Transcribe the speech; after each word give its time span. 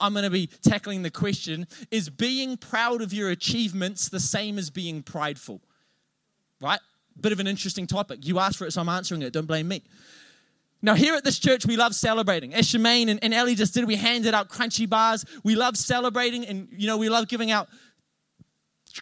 I'm 0.00 0.12
going 0.12 0.24
to 0.24 0.30
be 0.30 0.48
tackling 0.62 1.02
the 1.02 1.10
question 1.10 1.66
is 1.90 2.08
being 2.08 2.56
proud 2.56 3.02
of 3.02 3.12
your 3.12 3.30
achievements 3.30 4.08
the 4.08 4.20
same 4.20 4.58
as 4.58 4.70
being 4.70 5.02
prideful? 5.02 5.60
Right? 6.60 6.80
Bit 7.20 7.32
of 7.32 7.40
an 7.40 7.46
interesting 7.46 7.86
topic. 7.86 8.26
You 8.26 8.38
asked 8.38 8.58
for 8.58 8.66
it, 8.66 8.72
so 8.72 8.80
I'm 8.80 8.88
answering 8.88 9.22
it. 9.22 9.32
Don't 9.32 9.46
blame 9.46 9.68
me. 9.68 9.82
Now, 10.82 10.94
here 10.94 11.14
at 11.14 11.24
this 11.24 11.38
church, 11.38 11.66
we 11.66 11.76
love 11.76 11.94
celebrating. 11.94 12.54
As 12.54 12.66
Shemaine 12.66 13.10
and, 13.10 13.22
and 13.22 13.34
Ellie 13.34 13.54
just 13.54 13.74
did, 13.74 13.84
we 13.84 13.96
handed 13.96 14.32
out 14.32 14.48
Crunchie 14.48 14.88
bars. 14.88 15.26
We 15.44 15.54
love 15.54 15.76
celebrating, 15.76 16.46
and 16.46 16.68
you 16.72 16.86
know, 16.86 16.96
we 16.96 17.10
love 17.10 17.28
giving 17.28 17.50
out 17.50 17.68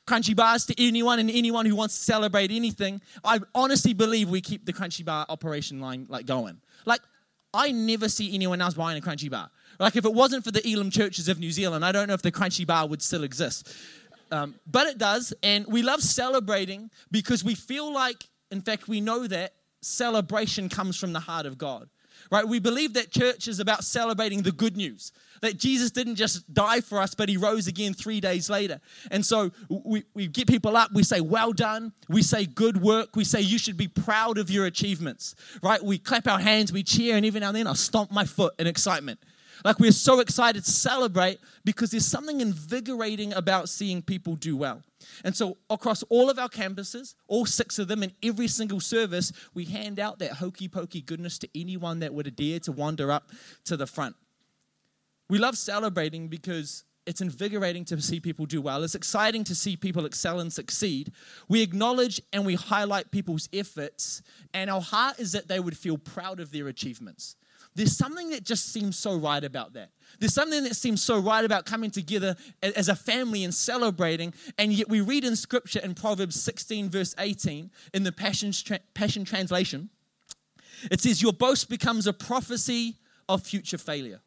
Crunchie 0.06 0.34
bars 0.34 0.66
to 0.66 0.74
anyone 0.82 1.20
and 1.20 1.30
anyone 1.30 1.66
who 1.66 1.76
wants 1.76 1.96
to 1.96 2.04
celebrate 2.04 2.50
anything. 2.50 3.00
I 3.22 3.38
honestly 3.54 3.92
believe 3.92 4.28
we 4.28 4.40
keep 4.40 4.66
the 4.66 4.72
Crunchie 4.72 5.04
bar 5.04 5.24
operation 5.28 5.80
line 5.80 6.06
like 6.08 6.26
going. 6.26 6.60
Like, 6.84 7.00
I 7.54 7.70
never 7.70 8.08
see 8.08 8.34
anyone 8.34 8.60
else 8.60 8.74
buying 8.74 8.98
a 8.98 9.00
Crunchie 9.00 9.30
bar. 9.30 9.48
Like, 9.78 9.96
if 9.96 10.04
it 10.04 10.12
wasn't 10.12 10.44
for 10.44 10.50
the 10.50 10.66
Elim 10.66 10.90
churches 10.90 11.28
of 11.28 11.38
New 11.38 11.52
Zealand, 11.52 11.84
I 11.84 11.92
don't 11.92 12.08
know 12.08 12.14
if 12.14 12.22
the 12.22 12.32
Crunchie 12.32 12.66
bar 12.66 12.86
would 12.86 13.02
still 13.02 13.24
exist. 13.24 13.72
Um, 14.30 14.56
but 14.66 14.86
it 14.86 14.98
does, 14.98 15.32
and 15.42 15.66
we 15.66 15.82
love 15.82 16.02
celebrating 16.02 16.90
because 17.10 17.44
we 17.44 17.54
feel 17.54 17.92
like, 17.92 18.24
in 18.50 18.60
fact, 18.60 18.88
we 18.88 19.00
know 19.00 19.26
that 19.26 19.54
celebration 19.80 20.68
comes 20.68 20.96
from 20.96 21.12
the 21.12 21.20
heart 21.20 21.46
of 21.46 21.56
God. 21.56 21.88
Right? 22.30 22.46
We 22.46 22.58
believe 22.58 22.94
that 22.94 23.10
church 23.10 23.48
is 23.48 23.60
about 23.60 23.84
celebrating 23.84 24.42
the 24.42 24.52
good 24.52 24.76
news. 24.76 25.12
That 25.40 25.56
Jesus 25.56 25.92
didn't 25.92 26.16
just 26.16 26.52
die 26.52 26.80
for 26.80 26.98
us, 26.98 27.14
but 27.14 27.28
he 27.28 27.36
rose 27.36 27.68
again 27.68 27.94
three 27.94 28.20
days 28.20 28.50
later. 28.50 28.80
And 29.10 29.24
so 29.24 29.52
we, 29.68 30.02
we 30.12 30.26
get 30.26 30.46
people 30.46 30.76
up, 30.76 30.90
we 30.92 31.04
say, 31.04 31.20
Well 31.20 31.52
done. 31.52 31.92
We 32.08 32.22
say, 32.22 32.44
Good 32.44 32.82
work. 32.82 33.14
We 33.14 33.24
say, 33.24 33.40
You 33.40 33.56
should 33.56 33.76
be 33.76 33.88
proud 33.88 34.36
of 34.36 34.50
your 34.50 34.66
achievements. 34.66 35.36
Right? 35.62 35.82
We 35.82 35.96
clap 35.96 36.26
our 36.26 36.40
hands, 36.40 36.72
we 36.72 36.82
cheer, 36.82 37.16
and 37.16 37.24
even 37.24 37.40
now 37.40 37.48
and 37.48 37.56
then 37.56 37.66
I 37.66 37.74
stomp 37.74 38.10
my 38.10 38.24
foot 38.24 38.54
in 38.58 38.66
excitement. 38.66 39.20
Like 39.64 39.78
we're 39.78 39.92
so 39.92 40.20
excited 40.20 40.64
to 40.64 40.70
celebrate 40.70 41.40
because 41.64 41.90
there's 41.90 42.06
something 42.06 42.40
invigorating 42.40 43.32
about 43.32 43.68
seeing 43.68 44.02
people 44.02 44.36
do 44.36 44.56
well. 44.56 44.82
And 45.24 45.36
so, 45.36 45.56
across 45.70 46.02
all 46.04 46.28
of 46.28 46.38
our 46.38 46.48
campuses, 46.48 47.14
all 47.28 47.46
six 47.46 47.78
of 47.78 47.88
them, 47.88 48.02
in 48.02 48.12
every 48.22 48.48
single 48.48 48.80
service, 48.80 49.32
we 49.54 49.64
hand 49.64 50.00
out 50.00 50.18
that 50.18 50.32
hokey 50.32 50.68
pokey 50.68 51.00
goodness 51.00 51.38
to 51.38 51.48
anyone 51.54 52.00
that 52.00 52.12
would 52.12 52.34
dare 52.36 52.60
to 52.60 52.72
wander 52.72 53.10
up 53.10 53.30
to 53.64 53.76
the 53.76 53.86
front. 53.86 54.16
We 55.30 55.38
love 55.38 55.56
celebrating 55.56 56.28
because 56.28 56.84
it's 57.06 57.20
invigorating 57.20 57.84
to 57.86 58.00
see 58.02 58.20
people 58.20 58.44
do 58.44 58.60
well. 58.60 58.84
It's 58.84 58.94
exciting 58.94 59.44
to 59.44 59.54
see 59.54 59.76
people 59.76 60.04
excel 60.04 60.40
and 60.40 60.52
succeed. 60.52 61.12
We 61.48 61.62
acknowledge 61.62 62.20
and 62.32 62.44
we 62.44 62.54
highlight 62.54 63.10
people's 63.10 63.48
efforts, 63.52 64.22
and 64.52 64.68
our 64.68 64.80
heart 64.80 65.18
is 65.18 65.32
that 65.32 65.48
they 65.48 65.60
would 65.60 65.76
feel 65.76 65.96
proud 65.96 66.38
of 66.40 66.52
their 66.52 66.68
achievements. 66.68 67.36
There's 67.78 67.96
something 67.96 68.30
that 68.30 68.42
just 68.42 68.72
seems 68.72 68.98
so 68.98 69.14
right 69.14 69.44
about 69.44 69.74
that. 69.74 69.90
There's 70.18 70.34
something 70.34 70.64
that 70.64 70.74
seems 70.74 71.00
so 71.00 71.20
right 71.20 71.44
about 71.44 71.64
coming 71.64 71.92
together 71.92 72.34
as 72.60 72.88
a 72.88 72.96
family 72.96 73.44
and 73.44 73.54
celebrating. 73.54 74.34
And 74.58 74.72
yet 74.72 74.88
we 74.88 75.00
read 75.00 75.22
in 75.22 75.36
scripture 75.36 75.78
in 75.78 75.94
Proverbs 75.94 76.34
16, 76.42 76.90
verse 76.90 77.14
18, 77.20 77.70
in 77.94 78.02
the 78.02 78.10
Passion, 78.10 78.50
Passion 78.94 79.24
Translation, 79.24 79.90
it 80.90 81.00
says, 81.00 81.22
Your 81.22 81.32
boast 81.32 81.70
becomes 81.70 82.08
a 82.08 82.12
prophecy 82.12 82.96
of 83.28 83.44
future 83.44 83.78
failure. 83.78 84.18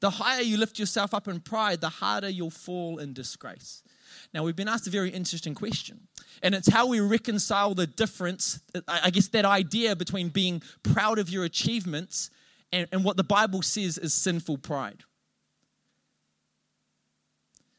The 0.00 0.10
higher 0.10 0.42
you 0.42 0.58
lift 0.58 0.78
yourself 0.78 1.14
up 1.14 1.26
in 1.26 1.40
pride, 1.40 1.80
the 1.80 1.88
harder 1.88 2.28
you'll 2.28 2.50
fall 2.50 2.98
in 2.98 3.14
disgrace. 3.14 3.82
Now, 4.34 4.42
we've 4.42 4.54
been 4.54 4.68
asked 4.68 4.86
a 4.86 4.90
very 4.90 5.08
interesting 5.08 5.54
question, 5.54 6.00
and 6.42 6.54
it's 6.54 6.68
how 6.68 6.86
we 6.86 7.00
reconcile 7.00 7.74
the 7.74 7.86
difference, 7.86 8.60
I 8.86 9.08
guess, 9.08 9.28
that 9.28 9.46
idea 9.46 9.96
between 9.96 10.28
being 10.28 10.62
proud 10.82 11.18
of 11.18 11.30
your 11.30 11.44
achievements 11.44 12.28
and, 12.72 12.88
and 12.92 13.04
what 13.04 13.16
the 13.16 13.24
Bible 13.24 13.62
says 13.62 13.98
is 13.98 14.14
sinful 14.14 14.58
pride. 14.58 15.04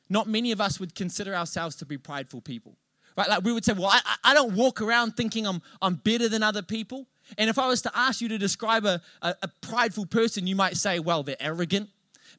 Not 0.09 0.27
many 0.27 0.51
of 0.51 0.59
us 0.59 0.79
would 0.79 0.95
consider 0.95 1.35
ourselves 1.35 1.75
to 1.77 1.85
be 1.85 1.97
prideful 1.97 2.41
people. 2.41 2.75
Right? 3.15 3.29
Like 3.29 3.43
we 3.43 3.51
would 3.51 3.65
say, 3.65 3.73
well, 3.73 3.91
I, 3.91 4.15
I 4.23 4.33
don't 4.33 4.55
walk 4.55 4.81
around 4.81 5.15
thinking 5.15 5.45
I'm, 5.45 5.61
I'm 5.81 5.95
better 5.95 6.29
than 6.29 6.41
other 6.41 6.61
people. 6.61 7.05
And 7.37 7.49
if 7.49 7.59
I 7.59 7.67
was 7.67 7.81
to 7.83 7.91
ask 7.93 8.21
you 8.21 8.29
to 8.29 8.37
describe 8.37 8.85
a, 8.85 9.01
a, 9.21 9.35
a 9.43 9.47
prideful 9.61 10.07
person, 10.07 10.47
you 10.47 10.55
might 10.55 10.77
say, 10.77 10.99
well, 10.99 11.21
they're 11.21 11.35
arrogant. 11.39 11.89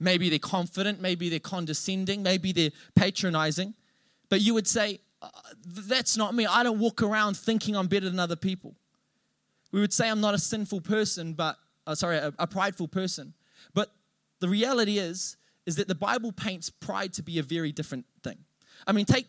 Maybe 0.00 0.30
they're 0.30 0.38
confident. 0.38 1.00
Maybe 1.00 1.28
they're 1.28 1.38
condescending. 1.38 2.22
Maybe 2.22 2.52
they're 2.52 2.70
patronizing. 2.96 3.75
But 4.30 4.41
you 4.41 4.54
would 4.54 4.66
say, 4.66 5.00
uh, 5.22 5.28
that's 5.64 6.16
not 6.16 6.34
me. 6.34 6.46
I 6.46 6.62
don't 6.62 6.78
walk 6.78 7.02
around 7.02 7.36
thinking 7.36 7.76
I'm 7.76 7.86
better 7.86 8.08
than 8.08 8.19
other 8.19 8.36
people. 8.36 8.75
We 9.70 9.80
would 9.80 9.92
say 9.92 10.08
I'm 10.08 10.20
not 10.20 10.34
a 10.34 10.38
sinful 10.38 10.80
person, 10.80 11.34
but 11.34 11.56
uh, 11.86 11.94
sorry, 11.94 12.16
a, 12.16 12.32
a 12.38 12.46
prideful 12.46 12.88
person. 12.88 13.34
But 13.74 13.92
the 14.41 14.48
reality 14.48 14.98
is, 14.98 15.36
is 15.66 15.76
that 15.76 15.88
the 15.88 15.94
Bible 15.94 16.32
paints 16.32 16.70
pride 16.70 17.12
to 17.14 17.22
be 17.22 17.38
a 17.38 17.42
very 17.42 17.72
different 17.72 18.06
thing. 18.22 18.38
I 18.86 18.92
mean, 18.92 19.04
take 19.04 19.26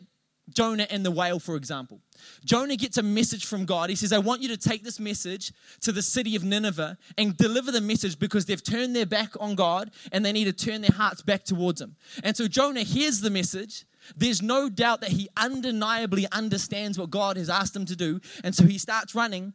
Jonah 0.50 0.88
and 0.90 1.06
the 1.06 1.11
whale, 1.11 1.40
for 1.40 1.56
example. 1.56 2.01
Jonah 2.44 2.75
gets 2.75 2.97
a 2.97 3.03
message 3.03 3.45
from 3.45 3.66
God. 3.66 3.90
He 3.90 3.95
says, 3.95 4.11
I 4.11 4.19
want 4.19 4.41
you 4.41 4.50
to 4.50 4.57
take 4.57 4.84
this 4.84 5.00
message 5.00 5.53
to 5.81 5.91
the 5.91 6.01
city 6.01 6.35
of 6.35 6.44
Nineveh 6.44 6.97
and 7.17 7.38
deliver 7.38 7.72
the 7.72 7.81
message 7.81 8.19
because 8.19 8.45
they've 8.45 8.63
turned 8.63 8.95
their 8.95 9.06
back 9.06 9.31
on 9.40 9.56
God 9.56 9.91
and 10.11 10.25
they 10.25 10.31
need 10.31 10.45
to 10.45 10.53
turn 10.53 10.81
their 10.81 10.95
hearts 10.95 11.22
back 11.22 11.44
towards 11.44 11.81
Him. 11.81 11.95
And 12.23 12.35
so 12.35 12.47
Jonah 12.47 12.84
hears 12.84 13.22
the 13.22 13.29
message. 13.29 13.85
There's 14.16 14.41
no 14.41 14.67
doubt 14.67 15.01
that 15.01 15.11
he 15.11 15.29
undeniably 15.38 16.25
understands 16.31 16.97
what 16.97 17.11
God 17.11 17.38
has 17.38 17.50
asked 17.50 17.75
him 17.75 17.85
to 17.85 17.95
do. 17.95 18.19
And 18.44 18.56
so 18.56 18.66
he 18.66 18.79
starts 18.79 19.13
running 19.13 19.53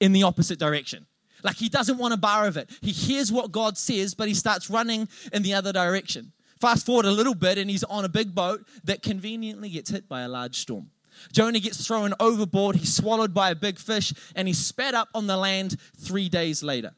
in 0.00 0.12
the 0.12 0.22
opposite 0.22 0.58
direction. 0.58 1.06
Like 1.42 1.56
he 1.56 1.68
doesn't 1.68 1.98
want 1.98 2.14
a 2.14 2.16
bar 2.16 2.46
of 2.46 2.56
it. 2.56 2.70
He 2.80 2.92
hears 2.92 3.32
what 3.32 3.52
God 3.52 3.76
says, 3.76 4.14
but 4.14 4.28
he 4.28 4.34
starts 4.34 4.70
running 4.70 5.08
in 5.32 5.42
the 5.42 5.54
other 5.54 5.72
direction. 5.72 6.32
Fast 6.60 6.86
forward 6.86 7.06
a 7.06 7.10
little 7.10 7.34
bit, 7.34 7.58
and 7.58 7.68
he's 7.68 7.82
on 7.84 8.04
a 8.04 8.08
big 8.08 8.34
boat 8.34 8.66
that 8.84 9.02
conveniently 9.02 9.68
gets 9.68 9.90
hit 9.90 10.08
by 10.08 10.20
a 10.22 10.28
large 10.28 10.56
storm. 10.56 10.90
Jonah 11.32 11.60
gets 11.60 11.86
thrown 11.86 12.14
overboard, 12.20 12.76
he's 12.76 12.94
swallowed 12.94 13.34
by 13.34 13.50
a 13.50 13.54
big 13.54 13.78
fish, 13.78 14.12
and 14.34 14.48
he's 14.48 14.58
spat 14.58 14.94
up 14.94 15.08
on 15.14 15.26
the 15.26 15.36
land 15.36 15.76
three 15.96 16.28
days 16.28 16.62
later. 16.62 16.94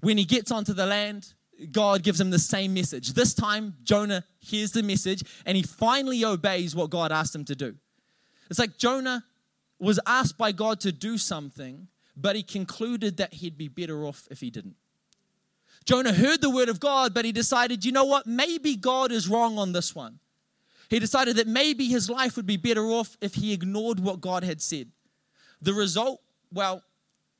When 0.00 0.18
he 0.18 0.24
gets 0.24 0.50
onto 0.50 0.72
the 0.72 0.86
land, 0.86 1.32
God 1.72 2.02
gives 2.02 2.20
him 2.20 2.30
the 2.30 2.38
same 2.38 2.74
message. 2.74 3.14
This 3.14 3.34
time, 3.34 3.74
Jonah 3.82 4.24
hears 4.40 4.72
the 4.72 4.82
message 4.82 5.24
and 5.46 5.56
he 5.56 5.62
finally 5.62 6.24
obeys 6.24 6.76
what 6.76 6.90
God 6.90 7.12
asked 7.12 7.34
him 7.34 7.44
to 7.46 7.56
do. 7.56 7.74
It's 8.50 8.58
like 8.58 8.76
Jonah 8.76 9.24
was 9.78 9.98
asked 10.06 10.38
by 10.38 10.52
God 10.52 10.80
to 10.80 10.92
do 10.92 11.18
something, 11.18 11.88
but 12.16 12.36
he 12.36 12.42
concluded 12.42 13.18
that 13.18 13.34
he'd 13.34 13.58
be 13.58 13.68
better 13.68 14.04
off 14.04 14.26
if 14.30 14.40
he 14.40 14.50
didn't. 14.50 14.76
Jonah 15.84 16.12
heard 16.12 16.40
the 16.40 16.50
word 16.50 16.68
of 16.68 16.80
God, 16.80 17.14
but 17.14 17.24
he 17.24 17.32
decided, 17.32 17.84
you 17.84 17.92
know 17.92 18.04
what? 18.04 18.26
Maybe 18.26 18.74
God 18.74 19.12
is 19.12 19.28
wrong 19.28 19.58
on 19.58 19.72
this 19.72 19.94
one. 19.94 20.18
He 20.88 20.98
decided 20.98 21.36
that 21.36 21.46
maybe 21.46 21.86
his 21.86 22.08
life 22.08 22.36
would 22.36 22.46
be 22.46 22.56
better 22.56 22.84
off 22.86 23.16
if 23.20 23.34
he 23.34 23.52
ignored 23.52 24.00
what 24.00 24.20
God 24.20 24.42
had 24.42 24.60
said. 24.60 24.88
The 25.60 25.72
result, 25.72 26.20
well, 26.52 26.82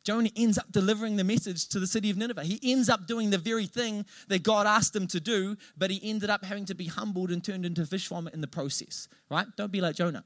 Jonah 0.04 0.30
ends 0.36 0.58
up 0.58 0.70
delivering 0.70 1.16
the 1.16 1.24
message 1.24 1.68
to 1.68 1.80
the 1.80 1.86
city 1.86 2.10
of 2.10 2.16
Nineveh. 2.16 2.44
He 2.44 2.60
ends 2.62 2.88
up 2.88 3.08
doing 3.08 3.30
the 3.30 3.38
very 3.38 3.66
thing 3.66 4.06
that 4.28 4.44
God 4.44 4.66
asked 4.66 4.94
him 4.94 5.08
to 5.08 5.18
do, 5.18 5.56
but 5.76 5.90
he 5.90 6.00
ended 6.08 6.30
up 6.30 6.44
having 6.44 6.64
to 6.66 6.74
be 6.74 6.86
humbled 6.86 7.32
and 7.32 7.42
turned 7.42 7.66
into 7.66 7.84
fish 7.84 8.06
vomit 8.06 8.32
in 8.32 8.40
the 8.40 8.46
process, 8.46 9.08
right? 9.28 9.46
Don't 9.56 9.72
be 9.72 9.80
like 9.80 9.96
Jonah. 9.96 10.24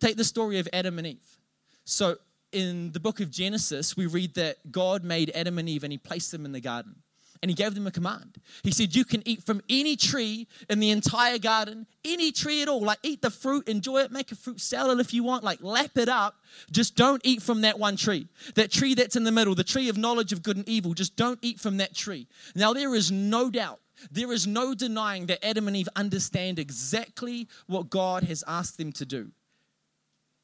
Take 0.00 0.16
the 0.16 0.24
story 0.24 0.58
of 0.58 0.68
Adam 0.72 0.98
and 0.98 1.06
Eve. 1.06 1.38
So 1.84 2.16
in 2.52 2.92
the 2.92 3.00
book 3.00 3.20
of 3.20 3.30
Genesis, 3.30 3.96
we 3.96 4.06
read 4.06 4.34
that 4.34 4.72
God 4.72 5.04
made 5.04 5.30
Adam 5.34 5.58
and 5.58 5.68
Eve 5.68 5.84
and 5.84 5.92
he 5.92 5.98
placed 5.98 6.32
them 6.32 6.44
in 6.44 6.52
the 6.52 6.60
garden. 6.60 6.96
And 7.42 7.50
he 7.50 7.54
gave 7.54 7.74
them 7.74 7.86
a 7.86 7.90
command. 7.90 8.36
He 8.62 8.70
said, 8.70 8.94
You 8.94 9.06
can 9.06 9.26
eat 9.26 9.42
from 9.42 9.62
any 9.70 9.96
tree 9.96 10.46
in 10.68 10.78
the 10.78 10.90
entire 10.90 11.38
garden, 11.38 11.86
any 12.04 12.32
tree 12.32 12.60
at 12.60 12.68
all. 12.68 12.82
Like, 12.82 12.98
eat 13.02 13.22
the 13.22 13.30
fruit, 13.30 13.66
enjoy 13.66 14.00
it, 14.00 14.12
make 14.12 14.30
a 14.30 14.34
fruit 14.34 14.60
salad 14.60 15.00
if 15.00 15.14
you 15.14 15.24
want, 15.24 15.42
like, 15.42 15.62
lap 15.62 15.96
it 15.96 16.10
up. 16.10 16.34
Just 16.70 16.96
don't 16.96 17.22
eat 17.24 17.40
from 17.40 17.62
that 17.62 17.78
one 17.78 17.96
tree. 17.96 18.28
That 18.56 18.70
tree 18.70 18.92
that's 18.92 19.16
in 19.16 19.24
the 19.24 19.32
middle, 19.32 19.54
the 19.54 19.64
tree 19.64 19.88
of 19.88 19.96
knowledge 19.96 20.34
of 20.34 20.42
good 20.42 20.58
and 20.58 20.68
evil, 20.68 20.92
just 20.92 21.16
don't 21.16 21.38
eat 21.40 21.58
from 21.58 21.78
that 21.78 21.94
tree. 21.94 22.26
Now, 22.54 22.74
there 22.74 22.94
is 22.94 23.10
no 23.10 23.48
doubt 23.48 23.80
there 24.10 24.32
is 24.32 24.46
no 24.46 24.74
denying 24.74 25.26
that 25.26 25.44
Adam 25.44 25.68
and 25.68 25.76
Eve 25.76 25.88
understand 25.96 26.58
exactly 26.58 27.48
what 27.66 27.90
God 27.90 28.24
has 28.24 28.42
asked 28.46 28.78
them 28.78 28.92
to 28.92 29.04
do. 29.04 29.30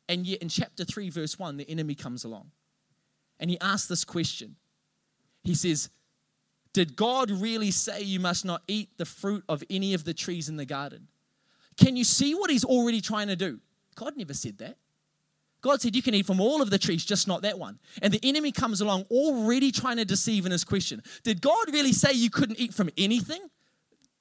And 0.08 0.26
yet, 0.26 0.40
in 0.40 0.48
chapter 0.48 0.84
3, 0.84 1.10
verse 1.10 1.38
1, 1.38 1.56
the 1.56 1.68
enemy 1.68 1.94
comes 1.94 2.24
along 2.24 2.50
and 3.40 3.50
he 3.50 3.58
asks 3.60 3.88
this 3.88 4.04
question. 4.04 4.56
He 5.42 5.54
says, 5.54 5.90
Did 6.72 6.96
God 6.96 7.30
really 7.30 7.70
say 7.70 8.02
you 8.02 8.20
must 8.20 8.44
not 8.44 8.62
eat 8.68 8.90
the 8.98 9.04
fruit 9.04 9.44
of 9.48 9.62
any 9.68 9.94
of 9.94 10.04
the 10.04 10.14
trees 10.14 10.48
in 10.48 10.56
the 10.56 10.64
garden? 10.64 11.08
Can 11.76 11.96
you 11.96 12.04
see 12.04 12.34
what 12.34 12.50
he's 12.50 12.64
already 12.64 13.00
trying 13.00 13.28
to 13.28 13.36
do? 13.36 13.60
God 13.94 14.16
never 14.16 14.34
said 14.34 14.58
that. 14.58 14.76
God 15.62 15.80
said 15.80 15.96
you 15.96 16.02
can 16.02 16.14
eat 16.14 16.26
from 16.26 16.40
all 16.40 16.62
of 16.62 16.70
the 16.70 16.78
trees, 16.78 17.04
just 17.04 17.26
not 17.26 17.42
that 17.42 17.58
one. 17.58 17.78
And 18.00 18.12
the 18.12 18.20
enemy 18.22 18.52
comes 18.52 18.80
along 18.80 19.04
already 19.10 19.72
trying 19.72 19.96
to 19.96 20.04
deceive 20.04 20.46
in 20.46 20.52
his 20.52 20.64
question. 20.64 21.02
Did 21.24 21.40
God 21.40 21.72
really 21.72 21.92
say 21.92 22.12
you 22.12 22.30
couldn't 22.30 22.60
eat 22.60 22.72
from 22.72 22.90
anything? 22.96 23.40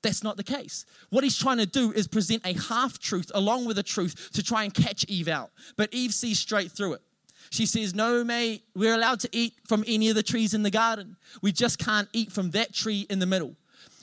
That's 0.06 0.24
not 0.24 0.38
the 0.38 0.44
case. 0.44 0.86
What 1.10 1.24
he's 1.24 1.36
trying 1.36 1.58
to 1.58 1.66
do 1.66 1.92
is 1.92 2.08
present 2.08 2.46
a 2.46 2.54
half 2.54 3.00
truth 3.00 3.32
along 3.34 3.66
with 3.66 3.80
a 3.80 3.84
truth 3.84 4.30
to 4.34 4.44
try 4.44 4.64
and 4.64 4.72
catch 4.72 5.04
Eve 5.06 5.28
out. 5.28 5.50
But 5.78 5.92
Eve 5.92 6.14
sees 6.14 6.40
straight 6.40 6.72
through 6.72 6.94
it. 6.94 7.02
She 7.50 7.66
says, 7.66 7.96
No, 7.96 8.24
mate, 8.24 8.66
we're 8.76 8.94
allowed 8.94 9.20
to 9.22 9.30
eat 9.32 9.56
from 9.68 9.84
any 9.88 10.10
of 10.10 10.16
the 10.16 10.22
trees 10.22 10.54
in 10.54 10.62
the 10.62 10.70
garden. 10.70 11.18
We 11.42 11.52
just 11.52 11.80
can't 11.80 12.08
eat 12.14 12.32
from 12.32 12.52
that 12.52 12.72
tree 12.72 13.08
in 13.10 13.18
the 13.18 13.26
middle. 13.26 13.56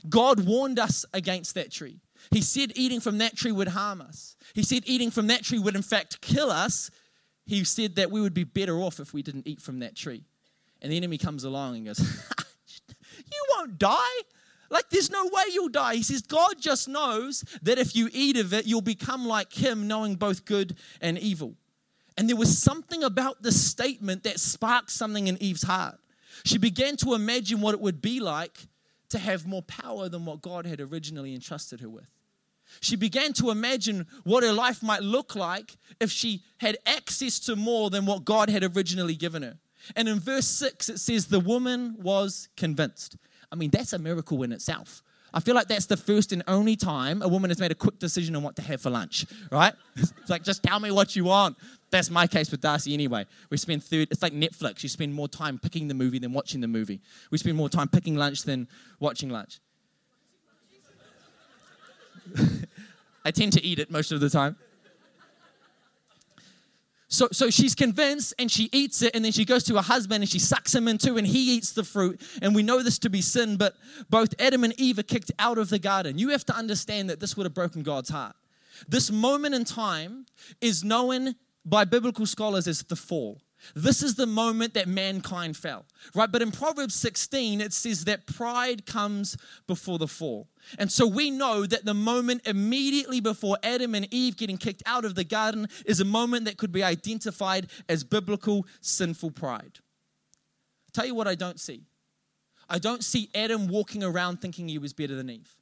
God 0.08 0.44
warned 0.44 0.80
us 0.80 1.04
against 1.14 1.54
that 1.54 1.70
tree. 1.70 2.00
He 2.32 2.42
said 2.42 2.72
eating 2.74 2.98
from 2.98 3.18
that 3.18 3.36
tree 3.36 3.52
would 3.52 3.68
harm 3.68 4.00
us. 4.00 4.34
He 4.54 4.64
said 4.64 4.82
eating 4.86 5.12
from 5.12 5.28
that 5.28 5.44
tree 5.44 5.60
would, 5.60 5.76
in 5.76 5.82
fact, 5.82 6.20
kill 6.20 6.50
us. 6.50 6.90
He 7.46 7.62
said 7.62 7.94
that 7.94 8.10
we 8.10 8.20
would 8.20 8.34
be 8.34 8.42
better 8.42 8.80
off 8.80 8.98
if 8.98 9.14
we 9.14 9.22
didn't 9.22 9.46
eat 9.46 9.62
from 9.62 9.78
that 9.78 9.94
tree. 9.94 10.24
And 10.80 10.90
the 10.90 10.96
enemy 10.96 11.16
comes 11.16 11.44
along 11.44 11.76
and 11.76 11.86
goes, 11.86 12.00
You 13.16 13.44
won't 13.54 13.78
die. 13.78 14.22
Like, 14.72 14.88
there's 14.88 15.10
no 15.10 15.26
way 15.26 15.42
you'll 15.52 15.68
die. 15.68 15.96
He 15.96 16.02
says, 16.02 16.22
God 16.22 16.54
just 16.58 16.88
knows 16.88 17.44
that 17.60 17.78
if 17.78 17.94
you 17.94 18.08
eat 18.10 18.38
of 18.38 18.54
it, 18.54 18.66
you'll 18.66 18.80
become 18.80 19.26
like 19.26 19.52
Him, 19.52 19.86
knowing 19.86 20.14
both 20.14 20.46
good 20.46 20.78
and 21.02 21.18
evil. 21.18 21.54
And 22.16 22.26
there 22.26 22.36
was 22.36 22.58
something 22.58 23.04
about 23.04 23.42
this 23.42 23.62
statement 23.62 24.22
that 24.22 24.40
sparked 24.40 24.90
something 24.90 25.28
in 25.28 25.40
Eve's 25.42 25.62
heart. 25.62 25.98
She 26.46 26.56
began 26.56 26.96
to 26.96 27.12
imagine 27.12 27.60
what 27.60 27.74
it 27.74 27.82
would 27.82 28.00
be 28.00 28.18
like 28.18 28.66
to 29.10 29.18
have 29.18 29.46
more 29.46 29.60
power 29.60 30.08
than 30.08 30.24
what 30.24 30.40
God 30.40 30.64
had 30.64 30.80
originally 30.80 31.34
entrusted 31.34 31.80
her 31.80 31.90
with. 31.90 32.08
She 32.80 32.96
began 32.96 33.34
to 33.34 33.50
imagine 33.50 34.06
what 34.24 34.42
her 34.42 34.54
life 34.54 34.82
might 34.82 35.02
look 35.02 35.36
like 35.36 35.76
if 36.00 36.10
she 36.10 36.44
had 36.58 36.78
access 36.86 37.38
to 37.40 37.56
more 37.56 37.90
than 37.90 38.06
what 38.06 38.24
God 38.24 38.48
had 38.48 38.64
originally 38.64 39.16
given 39.16 39.42
her. 39.42 39.58
And 39.94 40.08
in 40.08 40.18
verse 40.18 40.46
6, 40.46 40.88
it 40.88 40.98
says, 40.98 41.26
The 41.26 41.40
woman 41.40 41.96
was 41.98 42.48
convinced. 42.56 43.18
I 43.52 43.54
mean, 43.54 43.70
that's 43.70 43.92
a 43.92 43.98
miracle 43.98 44.42
in 44.42 44.50
itself. 44.50 45.02
I 45.34 45.40
feel 45.40 45.54
like 45.54 45.68
that's 45.68 45.86
the 45.86 45.96
first 45.96 46.32
and 46.32 46.42
only 46.46 46.76
time 46.76 47.22
a 47.22 47.28
woman 47.28 47.50
has 47.50 47.58
made 47.58 47.70
a 47.70 47.74
quick 47.74 47.98
decision 47.98 48.34
on 48.36 48.42
what 48.42 48.56
to 48.56 48.62
have 48.62 48.80
for 48.80 48.90
lunch, 48.90 49.24
right? 49.50 49.72
It's 49.96 50.28
like, 50.28 50.42
just 50.42 50.62
tell 50.62 50.78
me 50.78 50.90
what 50.90 51.16
you 51.16 51.24
want. 51.24 51.56
That's 51.90 52.10
my 52.10 52.26
case 52.26 52.50
with 52.50 52.60
Darcy 52.60 52.92
anyway. 52.92 53.26
We 53.50 53.56
spend 53.56 53.82
third, 53.84 54.08
it's 54.10 54.22
like 54.22 54.32
Netflix. 54.32 54.82
You 54.82 54.88
spend 54.88 55.14
more 55.14 55.28
time 55.28 55.58
picking 55.58 55.88
the 55.88 55.94
movie 55.94 56.18
than 56.18 56.32
watching 56.32 56.60
the 56.60 56.68
movie. 56.68 57.00
We 57.30 57.38
spend 57.38 57.56
more 57.56 57.68
time 57.68 57.88
picking 57.88 58.16
lunch 58.16 58.42
than 58.42 58.68
watching 59.00 59.30
lunch. 59.30 59.60
I 63.24 63.30
tend 63.30 63.52
to 63.54 63.64
eat 63.64 63.78
it 63.78 63.90
most 63.90 64.12
of 64.12 64.20
the 64.20 64.28
time. 64.28 64.56
So, 67.12 67.28
so 67.30 67.50
she's 67.50 67.74
convinced 67.74 68.32
and 68.38 68.50
she 68.50 68.70
eats 68.72 69.02
it, 69.02 69.14
and 69.14 69.22
then 69.22 69.32
she 69.32 69.44
goes 69.44 69.64
to 69.64 69.74
her 69.74 69.82
husband 69.82 70.22
and 70.22 70.30
she 70.30 70.38
sucks 70.38 70.74
him 70.74 70.88
into, 70.88 71.16
and 71.18 71.26
he 71.26 71.56
eats 71.56 71.72
the 71.72 71.84
fruit. 71.84 72.18
And 72.40 72.54
we 72.54 72.62
know 72.62 72.82
this 72.82 72.98
to 73.00 73.10
be 73.10 73.20
sin, 73.20 73.58
but 73.58 73.74
both 74.08 74.34
Adam 74.40 74.64
and 74.64 74.72
Eve 74.80 74.98
are 74.98 75.02
kicked 75.02 75.30
out 75.38 75.58
of 75.58 75.68
the 75.68 75.78
garden. 75.78 76.18
You 76.18 76.30
have 76.30 76.46
to 76.46 76.56
understand 76.56 77.10
that 77.10 77.20
this 77.20 77.36
would 77.36 77.44
have 77.44 77.52
broken 77.52 77.82
God's 77.82 78.08
heart. 78.08 78.34
This 78.88 79.10
moment 79.10 79.54
in 79.54 79.66
time 79.66 80.24
is 80.62 80.82
known 80.82 81.34
by 81.66 81.84
biblical 81.84 82.24
scholars 82.24 82.66
as 82.66 82.82
the 82.82 82.96
fall. 82.96 83.42
This 83.74 84.02
is 84.02 84.14
the 84.14 84.26
moment 84.26 84.72
that 84.72 84.88
mankind 84.88 85.58
fell, 85.58 85.84
right? 86.14 86.32
But 86.32 86.40
in 86.40 86.50
Proverbs 86.50 86.94
16, 86.94 87.60
it 87.60 87.74
says 87.74 88.06
that 88.06 88.26
pride 88.26 88.86
comes 88.86 89.36
before 89.66 89.98
the 89.98 90.08
fall. 90.08 90.48
And 90.78 90.90
so 90.90 91.06
we 91.06 91.30
know 91.30 91.66
that 91.66 91.84
the 91.84 91.94
moment 91.94 92.42
immediately 92.46 93.20
before 93.20 93.58
Adam 93.62 93.94
and 93.94 94.06
Eve 94.12 94.36
getting 94.36 94.56
kicked 94.56 94.82
out 94.86 95.04
of 95.04 95.14
the 95.14 95.24
garden 95.24 95.68
is 95.86 96.00
a 96.00 96.04
moment 96.04 96.44
that 96.44 96.56
could 96.56 96.72
be 96.72 96.82
identified 96.82 97.68
as 97.88 98.04
biblical 98.04 98.66
sinful 98.80 99.32
pride. 99.32 99.80
I'll 100.86 100.92
tell 100.92 101.06
you 101.06 101.14
what 101.14 101.28
I 101.28 101.34
don't 101.34 101.60
see. 101.60 101.84
I 102.68 102.78
don't 102.78 103.04
see 103.04 103.28
Adam 103.34 103.68
walking 103.68 104.02
around 104.02 104.40
thinking 104.40 104.68
he 104.68 104.78
was 104.78 104.92
better 104.92 105.14
than 105.14 105.28
Eve. 105.28 105.54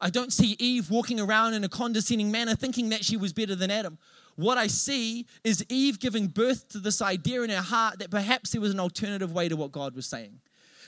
I 0.00 0.10
don't 0.10 0.32
see 0.32 0.56
Eve 0.58 0.90
walking 0.90 1.18
around 1.18 1.54
in 1.54 1.64
a 1.64 1.68
condescending 1.68 2.30
manner 2.30 2.54
thinking 2.54 2.90
that 2.90 3.04
she 3.04 3.16
was 3.16 3.32
better 3.32 3.54
than 3.54 3.70
Adam 3.70 3.98
what 4.36 4.58
I 4.58 4.66
see 4.66 5.26
is 5.42 5.64
Eve 5.68 5.98
giving 5.98 6.26
birth 6.26 6.68
to 6.70 6.78
this 6.78 7.00
idea 7.00 7.42
in 7.42 7.50
her 7.50 7.62
heart 7.62 7.98
that 8.00 8.10
perhaps 8.10 8.50
there 8.50 8.60
was 8.60 8.72
an 8.72 8.80
alternative 8.80 9.32
way 9.32 9.48
to 9.48 9.56
what 9.56 9.72
God 9.72 9.94
was 9.94 10.06
saying. 10.06 10.40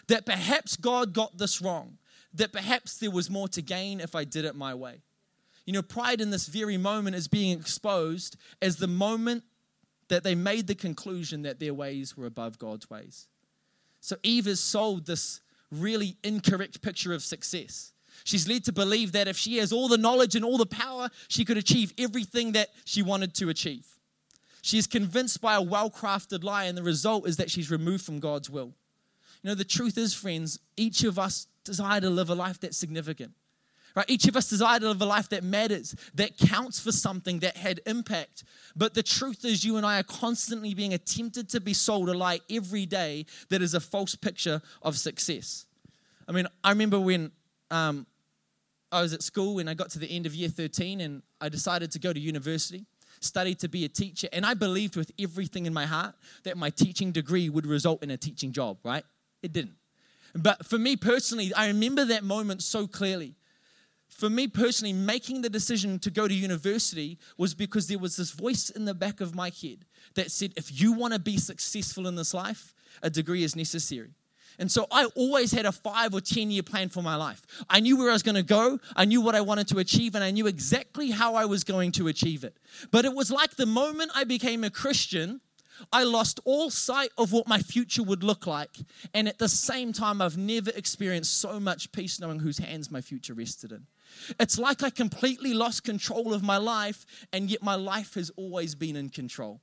That 0.09 0.27
perhaps 0.27 0.77
God 0.77 1.13
got 1.13 1.37
this 1.39 1.61
wrong. 1.61 1.99
That 2.37 2.53
perhaps 2.53 2.99
there 2.99 3.11
was 3.11 3.31
more 3.31 3.49
to 3.49 3.63
gain 3.63 4.01
if 4.01 4.15
I 4.15 4.25
did 4.25 4.45
it 4.45 4.55
my 4.55 4.75
way. 4.75 5.03
You 5.65 5.73
know, 5.73 5.83
pride 5.83 6.21
in 6.21 6.31
this 6.31 6.47
very 6.47 6.77
moment 6.77 7.17
is 7.17 7.29
being 7.29 7.59
exposed 7.59 8.37
as 8.63 8.77
the 8.77 8.87
moment 8.87 9.43
that 10.09 10.23
they 10.23 10.37
made 10.37 10.69
the 10.69 10.75
conclusion 10.75 11.43
that 11.43 11.59
their 11.59 11.75
ways 11.75 12.17
were 12.17 12.27
above 12.27 12.59
God's 12.59 12.89
ways. 12.89 13.27
So 14.01 14.17
Eve 14.23 14.45
has 14.45 14.61
sold 14.61 15.07
this 15.07 15.41
really 15.73 16.17
incorrect 16.23 16.81
picture 16.83 17.13
of 17.13 17.25
success 17.25 17.93
She's 18.25 18.49
led 18.49 18.65
to 18.65 18.73
believe 18.73 19.13
that 19.13 19.29
if 19.29 19.37
she 19.37 19.59
has 19.59 19.73
all 19.73 19.89
the 19.89 19.99
knowledge 19.99 20.35
and 20.35 20.45
all 20.45 20.59
the 20.59 20.67
power, 20.67 21.11
she 21.29 21.45
could 21.45 21.57
achieve 21.57 21.93
everything 21.99 22.53
that 22.53 22.71
she 22.85 23.03
wanted 23.03 23.35
to 23.35 23.49
achieve. 23.49 23.87
She 24.63 24.79
is 24.79 24.87
convinced 24.87 25.41
by 25.41 25.55
a 25.55 25.63
well 25.63 25.91
crafted 25.91 26.43
lie, 26.43 26.65
and 26.65 26.77
the 26.77 26.83
result 26.83 27.29
is 27.29 27.37
that 27.37 27.51
she's 27.51 27.71
removed 27.71 28.05
from 28.05 28.19
God's 28.19 28.51
will. 28.51 28.75
You 29.43 29.51
know, 29.51 29.55
the 29.55 29.65
truth 29.65 29.97
is, 29.97 30.15
friends, 30.15 30.59
each 30.77 31.05
of 31.05 31.19
us 31.19 31.47
desire 31.67 32.01
to 32.01 32.11
live 32.11 32.31
a 32.31 32.35
life 32.35 32.59
that's 32.61 32.77
significant. 32.77 33.33
Right? 33.97 34.05
Each 34.09 34.29
of 34.29 34.37
us 34.37 34.51
desire 34.51 34.79
to 34.79 34.89
live 34.89 35.01
a 35.01 35.07
life 35.07 35.31
that 35.31 35.43
matters, 35.43 35.97
that 36.15 36.37
counts 36.37 36.79
for 36.79 36.93
something, 36.93 37.39
that 37.39 37.57
had 37.57 37.81
impact. 37.87 38.45
But 38.77 38.93
the 38.93 39.03
truth 39.03 39.43
is, 39.45 39.65
you 39.65 39.79
and 39.79 39.87
I 39.87 39.99
are 39.99 40.03
constantly 40.03 40.75
being 40.75 40.93
attempted 40.93 41.49
to 41.51 41.61
be 41.61 41.73
sold 41.73 42.11
a 42.11 42.15
lie 42.15 42.41
every 42.51 42.85
day 42.85 43.25
that 43.49 43.63
is 43.63 43.73
a 43.73 43.81
false 43.81 44.15
picture 44.15 44.61
of 44.83 44.99
success. 44.99 45.65
I 46.29 46.33
mean, 46.33 46.47
I 46.63 46.71
remember 46.71 47.01
when 47.01 47.33
um, 47.71 48.07
I 48.93 49.01
was 49.01 49.15
at 49.15 49.23
school 49.23 49.61
and 49.61 49.71
I 49.71 49.75
got 49.75 49.89
to 49.91 49.99
the 49.99 50.11
end 50.11 50.27
of 50.27 50.35
year 50.35 50.51
13 50.51 51.01
and 51.01 51.23
I 51.41 51.49
decided 51.49 51.91
to 51.93 51.99
go 51.99 52.13
to 52.13 52.21
university, 52.21 52.85
study 53.21 53.55
to 53.57 53.69
be 53.69 53.87
a 53.87 53.89
teacher. 53.89 54.29
And 54.31 54.45
I 54.45 54.53
believed 54.53 54.97
with 54.97 55.11
everything 55.19 55.65
in 55.65 55.73
my 55.73 55.87
heart 55.87 56.15
that 56.45 56.59
my 56.59 56.69
teaching 56.69 57.13
degree 57.13 57.49
would 57.49 57.67
result 57.67 58.03
in 58.03 58.11
a 58.11 58.19
teaching 58.19 58.53
job, 58.53 58.77
right? 58.85 59.05
It 59.43 59.55
didn't. 59.55 59.77
But 60.37 60.67
for 60.67 60.79
me 60.79 60.97
personally, 60.97 61.53
I 61.55 61.69
remember 61.69 62.05
that 62.07 62.25
moment 62.25 62.63
so 62.63 62.87
clearly. 62.87 63.35
For 64.09 64.31
me 64.31 64.49
personally, 64.49 64.93
making 64.93 65.43
the 65.43 65.51
decision 65.51 65.99
to 66.01 66.11
go 66.11 66.27
to 66.27 66.33
university 66.33 67.19
was 67.37 67.55
because 67.55 67.89
there 67.89 67.99
was 67.99 68.17
this 68.17 68.31
voice 68.31 68.71
in 68.71 68.85
the 68.85 68.95
back 68.95 69.21
of 69.21 69.35
my 69.35 69.51
head 69.51 69.85
that 70.15 70.31
said, 70.31 70.53
if 70.57 70.81
you 70.81 70.93
want 70.93 71.13
to 71.13 71.19
be 71.19 71.37
successful 71.37 72.07
in 72.07 72.15
this 72.15 72.33
life, 72.33 72.75
a 73.03 73.11
degree 73.11 73.43
is 73.43 73.55
necessary. 73.57 74.11
And 74.59 74.73
so 74.73 74.87
I 74.91 75.05
always 75.17 75.53
had 75.53 75.67
a 75.67 75.73
five 75.73 76.15
or 76.15 76.21
10 76.21 76.51
year 76.51 76.63
plan 76.63 76.89
for 76.89 77.03
my 77.03 77.17
life. 77.17 77.43
I 77.69 77.81
knew 77.81 77.99
where 77.99 78.09
I 78.09 78.15
was 78.15 78.23
going 78.23 78.37
to 78.37 78.43
go, 78.43 78.79
I 78.95 79.05
knew 79.05 79.21
what 79.21 79.35
I 79.35 79.43
wanted 79.43 79.69
to 79.69 79.79
achieve, 79.79 80.15
and 80.15 80.25
I 80.25 80.31
knew 80.31 80.47
exactly 80.47 81.11
how 81.11 81.35
I 81.35 81.45
was 81.45 81.63
going 81.63 81.93
to 81.93 82.09
achieve 82.09 82.43
it. 82.43 82.57
But 82.91 83.05
it 83.05 83.15
was 83.15 83.31
like 83.31 83.57
the 83.57 83.67
moment 83.67 84.13
I 84.15 84.25
became 84.25 84.65
a 84.65 84.71
Christian, 84.71 85.41
I 85.93 86.05
lost 86.05 86.41
all 86.45 86.71
sight 86.71 87.11
of 87.19 87.33
what 87.33 87.47
my 87.47 87.59
future 87.59 88.03
would 88.03 88.23
look 88.23 88.47
like. 88.47 88.77
And 89.15 89.29
at 89.29 89.39
the 89.39 89.49
same 89.49 89.93
time, 89.93 90.23
I've 90.23 90.37
never 90.37 90.71
experienced 90.71 91.41
so 91.41 91.61
much 91.61 91.93
peace 91.93 92.21
knowing 92.21 92.41
whose 92.41 92.59
hands 92.59 92.91
my 92.91 93.01
future 93.01 93.35
rested 93.35 93.73
in. 93.73 93.87
It's 94.39 94.59
like 94.59 94.83
I 94.83 94.91
completely 94.91 95.53
lost 95.55 95.85
control 95.85 96.33
of 96.33 96.43
my 96.43 96.57
life, 96.57 97.05
and 97.33 97.51
yet 97.51 97.63
my 97.63 97.75
life 97.75 98.15
has 98.15 98.31
always 98.31 98.75
been 98.75 98.97
in 98.97 99.09
control. 99.09 99.61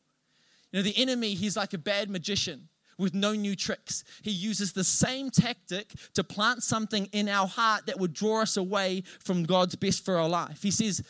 You 0.71 0.79
know, 0.79 0.83
the 0.83 0.97
enemy, 0.97 1.33
he's 1.35 1.57
like 1.57 1.73
a 1.73 1.77
bad 1.77 2.09
magician 2.09 2.69
with 2.97 3.13
no 3.13 3.33
new 3.33 3.55
tricks. 3.55 4.03
He 4.21 4.31
uses 4.31 4.73
the 4.73 4.83
same 4.83 5.29
tactic 5.29 5.93
to 6.13 6.23
plant 6.23 6.63
something 6.63 7.07
in 7.11 7.29
our 7.29 7.47
heart 7.47 7.85
that 7.87 7.99
would 7.99 8.13
draw 8.13 8.41
us 8.41 8.57
away 8.57 9.03
from 9.19 9.43
God's 9.43 9.75
best 9.75 10.05
for 10.05 10.17
our 10.17 10.29
life. 10.29 10.61
He 10.61 10.71
says, 10.71 11.03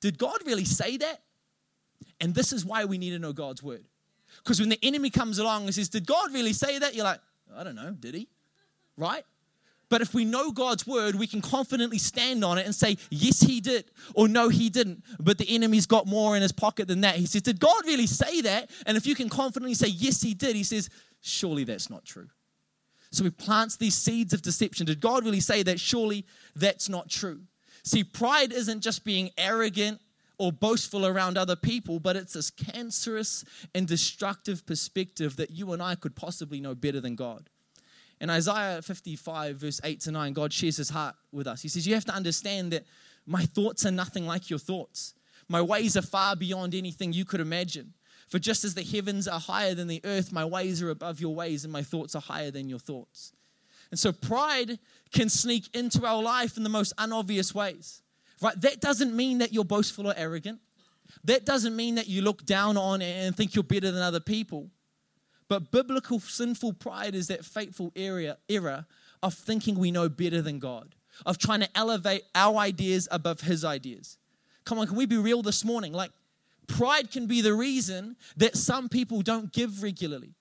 Did 0.00 0.18
God 0.18 0.38
really 0.46 0.64
say 0.64 0.96
that? 0.98 1.22
And 2.20 2.34
this 2.34 2.52
is 2.52 2.64
why 2.64 2.84
we 2.84 2.98
need 2.98 3.10
to 3.10 3.18
know 3.18 3.32
God's 3.32 3.62
word. 3.62 3.86
Because 4.42 4.60
when 4.60 4.68
the 4.68 4.78
enemy 4.82 5.10
comes 5.10 5.38
along 5.38 5.64
and 5.64 5.74
says, 5.74 5.88
Did 5.88 6.06
God 6.06 6.32
really 6.32 6.52
say 6.52 6.78
that? 6.78 6.94
You're 6.94 7.04
like, 7.04 7.20
I 7.56 7.64
don't 7.64 7.74
know, 7.74 7.92
did 7.92 8.14
he? 8.14 8.28
Right? 8.96 9.24
But 9.88 10.02
if 10.02 10.14
we 10.14 10.24
know 10.24 10.52
God's 10.52 10.86
word, 10.86 11.16
we 11.16 11.26
can 11.26 11.42
confidently 11.42 11.98
stand 11.98 12.44
on 12.44 12.58
it 12.58 12.64
and 12.64 12.74
say, 12.74 12.96
Yes, 13.10 13.40
he 13.40 13.60
did, 13.60 13.90
or 14.14 14.28
No, 14.28 14.48
he 14.48 14.70
didn't. 14.70 15.04
But 15.18 15.38
the 15.38 15.54
enemy's 15.54 15.86
got 15.86 16.06
more 16.06 16.36
in 16.36 16.42
his 16.42 16.52
pocket 16.52 16.88
than 16.88 17.02
that. 17.02 17.16
He 17.16 17.26
says, 17.26 17.42
Did 17.42 17.60
God 17.60 17.84
really 17.86 18.06
say 18.06 18.40
that? 18.42 18.70
And 18.86 18.96
if 18.96 19.06
you 19.06 19.14
can 19.14 19.28
confidently 19.28 19.74
say, 19.74 19.88
Yes, 19.88 20.22
he 20.22 20.34
did, 20.34 20.56
he 20.56 20.64
says, 20.64 20.88
Surely 21.20 21.64
that's 21.64 21.90
not 21.90 22.04
true. 22.04 22.28
So 23.12 23.24
he 23.24 23.30
plants 23.30 23.76
these 23.76 23.96
seeds 23.96 24.32
of 24.32 24.40
deception. 24.40 24.86
Did 24.86 25.00
God 25.00 25.24
really 25.24 25.40
say 25.40 25.64
that? 25.64 25.80
Surely 25.80 26.24
that's 26.54 26.88
not 26.88 27.08
true. 27.08 27.40
See, 27.82 28.04
pride 28.04 28.52
isn't 28.52 28.82
just 28.82 29.04
being 29.04 29.30
arrogant 29.36 30.00
or 30.40 30.50
boastful 30.50 31.06
around 31.06 31.36
other 31.36 31.54
people, 31.54 32.00
but 32.00 32.16
it's 32.16 32.32
this 32.32 32.48
cancerous 32.48 33.44
and 33.74 33.86
destructive 33.86 34.64
perspective 34.64 35.36
that 35.36 35.50
you 35.50 35.74
and 35.74 35.82
I 35.82 35.96
could 35.96 36.16
possibly 36.16 36.62
know 36.62 36.74
better 36.74 36.98
than 36.98 37.14
God. 37.14 37.50
In 38.22 38.30
Isaiah 38.30 38.80
55, 38.80 39.56
verse 39.56 39.82
8 39.84 40.00
to 40.00 40.10
9, 40.10 40.32
God 40.32 40.50
shares 40.50 40.78
his 40.78 40.88
heart 40.88 41.14
with 41.30 41.46
us. 41.46 41.60
He 41.60 41.68
says, 41.68 41.86
You 41.86 41.92
have 41.92 42.06
to 42.06 42.14
understand 42.14 42.72
that 42.72 42.86
my 43.26 43.44
thoughts 43.44 43.84
are 43.84 43.90
nothing 43.90 44.26
like 44.26 44.48
your 44.48 44.58
thoughts. 44.58 45.12
My 45.46 45.60
ways 45.60 45.94
are 45.98 46.02
far 46.02 46.34
beyond 46.36 46.74
anything 46.74 47.12
you 47.12 47.26
could 47.26 47.40
imagine. 47.40 47.92
For 48.26 48.38
just 48.38 48.64
as 48.64 48.72
the 48.72 48.82
heavens 48.82 49.28
are 49.28 49.40
higher 49.40 49.74
than 49.74 49.88
the 49.88 50.00
earth, 50.04 50.32
my 50.32 50.46
ways 50.46 50.80
are 50.80 50.88
above 50.88 51.20
your 51.20 51.34
ways, 51.34 51.64
and 51.64 51.72
my 51.72 51.82
thoughts 51.82 52.14
are 52.14 52.22
higher 52.22 52.50
than 52.50 52.70
your 52.70 52.78
thoughts. 52.78 53.34
And 53.90 54.00
so 54.00 54.10
pride 54.10 54.78
can 55.12 55.28
sneak 55.28 55.68
into 55.76 56.06
our 56.06 56.22
life 56.22 56.56
in 56.56 56.62
the 56.62 56.70
most 56.70 56.94
unobvious 56.96 57.54
ways. 57.54 58.00
Right? 58.42 58.58
That 58.60 58.80
doesn't 58.80 59.14
mean 59.14 59.38
that 59.38 59.52
you're 59.52 59.64
boastful 59.64 60.06
or 60.06 60.14
arrogant. 60.16 60.60
That 61.24 61.44
doesn't 61.44 61.74
mean 61.74 61.96
that 61.96 62.08
you 62.08 62.22
look 62.22 62.44
down 62.44 62.76
on 62.76 63.02
and 63.02 63.36
think 63.36 63.54
you're 63.54 63.64
better 63.64 63.90
than 63.90 64.02
other 64.02 64.20
people. 64.20 64.70
But 65.48 65.72
biblical 65.72 66.20
sinful 66.20 66.74
pride 66.74 67.14
is 67.14 67.26
that 67.26 67.44
fateful 67.44 67.92
area, 67.96 68.38
error 68.48 68.86
of 69.22 69.34
thinking 69.34 69.78
we 69.78 69.90
know 69.90 70.08
better 70.08 70.40
than 70.40 70.58
God, 70.58 70.94
of 71.26 71.38
trying 71.38 71.60
to 71.60 71.68
elevate 71.76 72.22
our 72.34 72.56
ideas 72.56 73.08
above 73.10 73.40
his 73.40 73.64
ideas. 73.64 74.16
Come 74.64 74.78
on, 74.78 74.86
can 74.86 74.96
we 74.96 75.06
be 75.06 75.18
real 75.18 75.42
this 75.42 75.64
morning? 75.64 75.92
Like, 75.92 76.12
pride 76.68 77.10
can 77.10 77.26
be 77.26 77.40
the 77.40 77.54
reason 77.54 78.16
that 78.36 78.56
some 78.56 78.88
people 78.88 79.22
don't 79.22 79.52
give 79.52 79.82
regularly. 79.82 80.34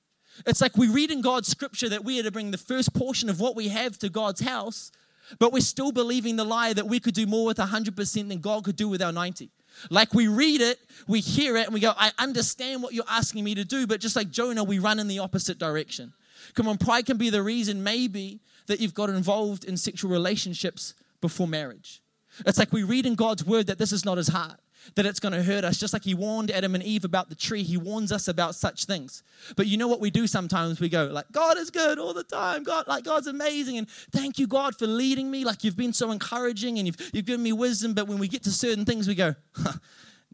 It's 0.46 0.62
like 0.62 0.78
we 0.78 0.88
read 0.88 1.12
in 1.12 1.22
God's 1.22 1.48
scripture 1.48 1.90
that 1.90 2.06
we 2.06 2.20
are 2.20 2.24
to 2.24 2.32
bring 2.32 2.52
the 2.52 2.58
first 2.58 2.94
portion 2.94 3.30
of 3.30 3.40
what 3.40 3.56
we 3.56 3.70
have 3.70 3.98
to 4.00 4.10
God's 4.10 4.42
house, 4.42 4.92
but 5.38 5.54
we're 5.54 5.60
still 5.60 5.92
believing 5.92 6.36
the 6.36 6.44
lie 6.44 6.74
that 6.74 6.88
we 6.88 7.00
could 7.00 7.14
do 7.14 7.28
more 7.28 7.46
with 7.46 7.58
100% 7.58 8.30
than 8.30 8.40
God 8.40 8.64
could 8.64 8.76
do 8.76 8.90
with 8.90 9.02
our 9.02 9.12
90. 9.12 9.52
Like 9.90 10.14
we 10.14 10.28
read 10.28 10.62
it, 10.62 10.80
we 11.08 11.20
hear 11.20 11.56
it, 11.58 11.66
and 11.66 11.74
we 11.74 11.80
go, 11.80 11.94
I 11.96 12.12
understand 12.18 12.82
what 12.82 12.94
you're 12.94 13.06
asking 13.08 13.44
me 13.44 13.56
to 13.56 13.64
do, 13.64 13.88
but 13.88 14.02
just 14.02 14.16
like 14.16 14.30
Jonah, 14.30 14.64
we 14.64 14.80
run 14.80 15.00
in 15.00 15.08
the 15.08 15.20
opposite 15.20 15.60
direction. 15.60 16.14
Come 16.56 16.68
on, 16.68 16.78
pride 16.78 17.06
can 17.06 17.18
be 17.18 17.30
the 17.30 17.44
reason 17.44 17.84
maybe 17.84 18.40
that 18.68 18.80
you've 18.80 18.94
got 18.94 19.10
involved 19.10 19.66
in 19.66 19.78
sexual 19.78 20.12
relationships 20.12 20.94
before 21.22 21.48
marriage. 21.48 22.02
It's 22.46 22.58
like 22.58 22.72
we 22.72 22.84
read 22.84 23.06
in 23.06 23.16
God's 23.16 23.46
word 23.46 23.68
that 23.68 23.78
this 23.78 23.92
is 23.92 24.06
not 24.06 24.18
his 24.18 24.30
heart, 24.30 24.60
that 24.96 25.06
it's 25.06 25.20
going 25.20 25.34
to 25.34 25.44
hurt 25.44 25.64
us. 25.64 25.78
Just 25.78 25.94
like 25.94 26.04
he 26.04 26.14
warned 26.14 26.52
Adam 26.52 26.76
and 26.76 26.84
Eve 26.84 27.06
about 27.06 27.30
the 27.30 27.36
tree, 27.36 27.64
he 27.64 27.78
warns 27.78 28.12
us 28.12 28.28
about 28.28 28.56
such 28.56 28.86
things. 28.86 29.24
But 29.56 29.68
you 29.68 29.78
know 29.78 29.88
what 29.88 30.00
we 30.00 30.10
do 30.10 30.28
sometimes? 30.28 30.80
We 30.80 30.90
go 30.90 31.06
like, 31.06 31.32
God 31.32 31.58
is 31.58 31.70
good 31.70 32.00
all 32.00 32.14
the 32.14 32.24
time. 32.24 32.64
God, 32.64 32.88
like 32.88 33.04
God's 33.04 33.28
amazing. 33.28 33.78
And 33.78 33.90
thank 34.12 34.40
you, 34.40 34.48
God, 34.48 34.78
for 34.78 34.88
leading 34.88 35.30
me. 35.30 35.44
Like 35.46 35.64
you've 35.64 35.78
been 35.78 35.94
so 35.94 36.12
encouraging 36.12 36.78
and 36.78 36.88
you've, 36.88 37.12
you've 37.14 37.26
given 37.26 37.44
me 37.44 37.54
wisdom. 37.54 37.94
But 37.94 38.08
when 38.08 38.20
we 38.20 38.28
get 38.28 38.44
to 38.44 38.52
certain 38.52 38.86
things, 38.86 39.08
we 39.08 39.16
go, 39.16 39.36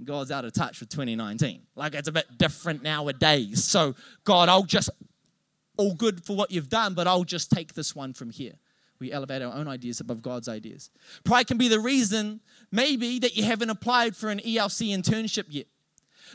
God's 0.03 0.31
out 0.31 0.45
of 0.45 0.53
touch 0.53 0.79
with 0.79 0.89
2019. 0.89 1.61
Like 1.75 1.95
it's 1.95 2.07
a 2.07 2.11
bit 2.11 2.37
different 2.37 2.83
nowadays. 2.83 3.63
So, 3.63 3.95
God, 4.23 4.49
I'll 4.49 4.63
just, 4.63 4.89
all 5.77 5.93
good 5.93 6.23
for 6.23 6.35
what 6.35 6.51
you've 6.51 6.69
done, 6.69 6.93
but 6.93 7.07
I'll 7.07 7.23
just 7.23 7.51
take 7.51 7.73
this 7.73 7.95
one 7.95 8.13
from 8.13 8.29
here. 8.29 8.53
We 8.99 9.11
elevate 9.11 9.41
our 9.41 9.53
own 9.53 9.67
ideas 9.67 9.99
above 9.99 10.21
God's 10.21 10.47
ideas. 10.47 10.89
Pride 11.23 11.47
can 11.47 11.57
be 11.57 11.67
the 11.67 11.79
reason, 11.79 12.39
maybe, 12.71 13.19
that 13.19 13.35
you 13.35 13.43
haven't 13.43 13.69
applied 13.69 14.15
for 14.15 14.29
an 14.29 14.39
ELC 14.39 14.95
internship 14.95 15.45
yet 15.49 15.67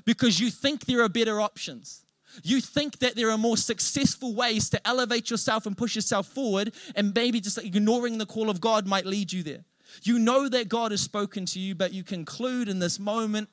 because 0.05 0.41
you 0.41 0.51
think 0.51 0.85
there 0.85 1.03
are 1.03 1.09
better 1.09 1.41
options. 1.41 2.05
You 2.43 2.61
think 2.61 2.99
that 2.99 3.17
there 3.17 3.31
are 3.31 3.39
more 3.39 3.57
successful 3.57 4.35
ways 4.35 4.71
to 4.71 4.87
elevate 4.87 5.31
yourself 5.31 5.67
and 5.67 5.77
push 5.77 5.97
yourself 5.97 6.29
forward, 6.29 6.73
and 6.95 7.15
maybe 7.15 7.41
just 7.41 7.59
ignoring 7.59 8.19
the 8.19 8.27
call 8.27 8.51
of 8.51 8.61
God 8.61 8.87
might 8.87 9.07
lead 9.07 9.33
you 9.33 9.43
there. 9.43 9.65
You 10.03 10.19
know 10.19 10.49
that 10.49 10.69
God 10.69 10.93
has 10.93 11.01
spoken 11.01 11.45
to 11.47 11.59
you, 11.59 11.75
but 11.75 11.93
you 11.93 12.05
conclude 12.05 12.69
in 12.69 12.79
this 12.79 13.01
moment, 13.01 13.49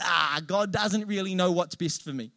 ah, 0.00 0.40
God 0.46 0.72
doesn't 0.72 1.06
really 1.06 1.34
know 1.34 1.50
what's 1.50 1.74
best 1.74 2.04
for 2.04 2.12
me. 2.12 2.30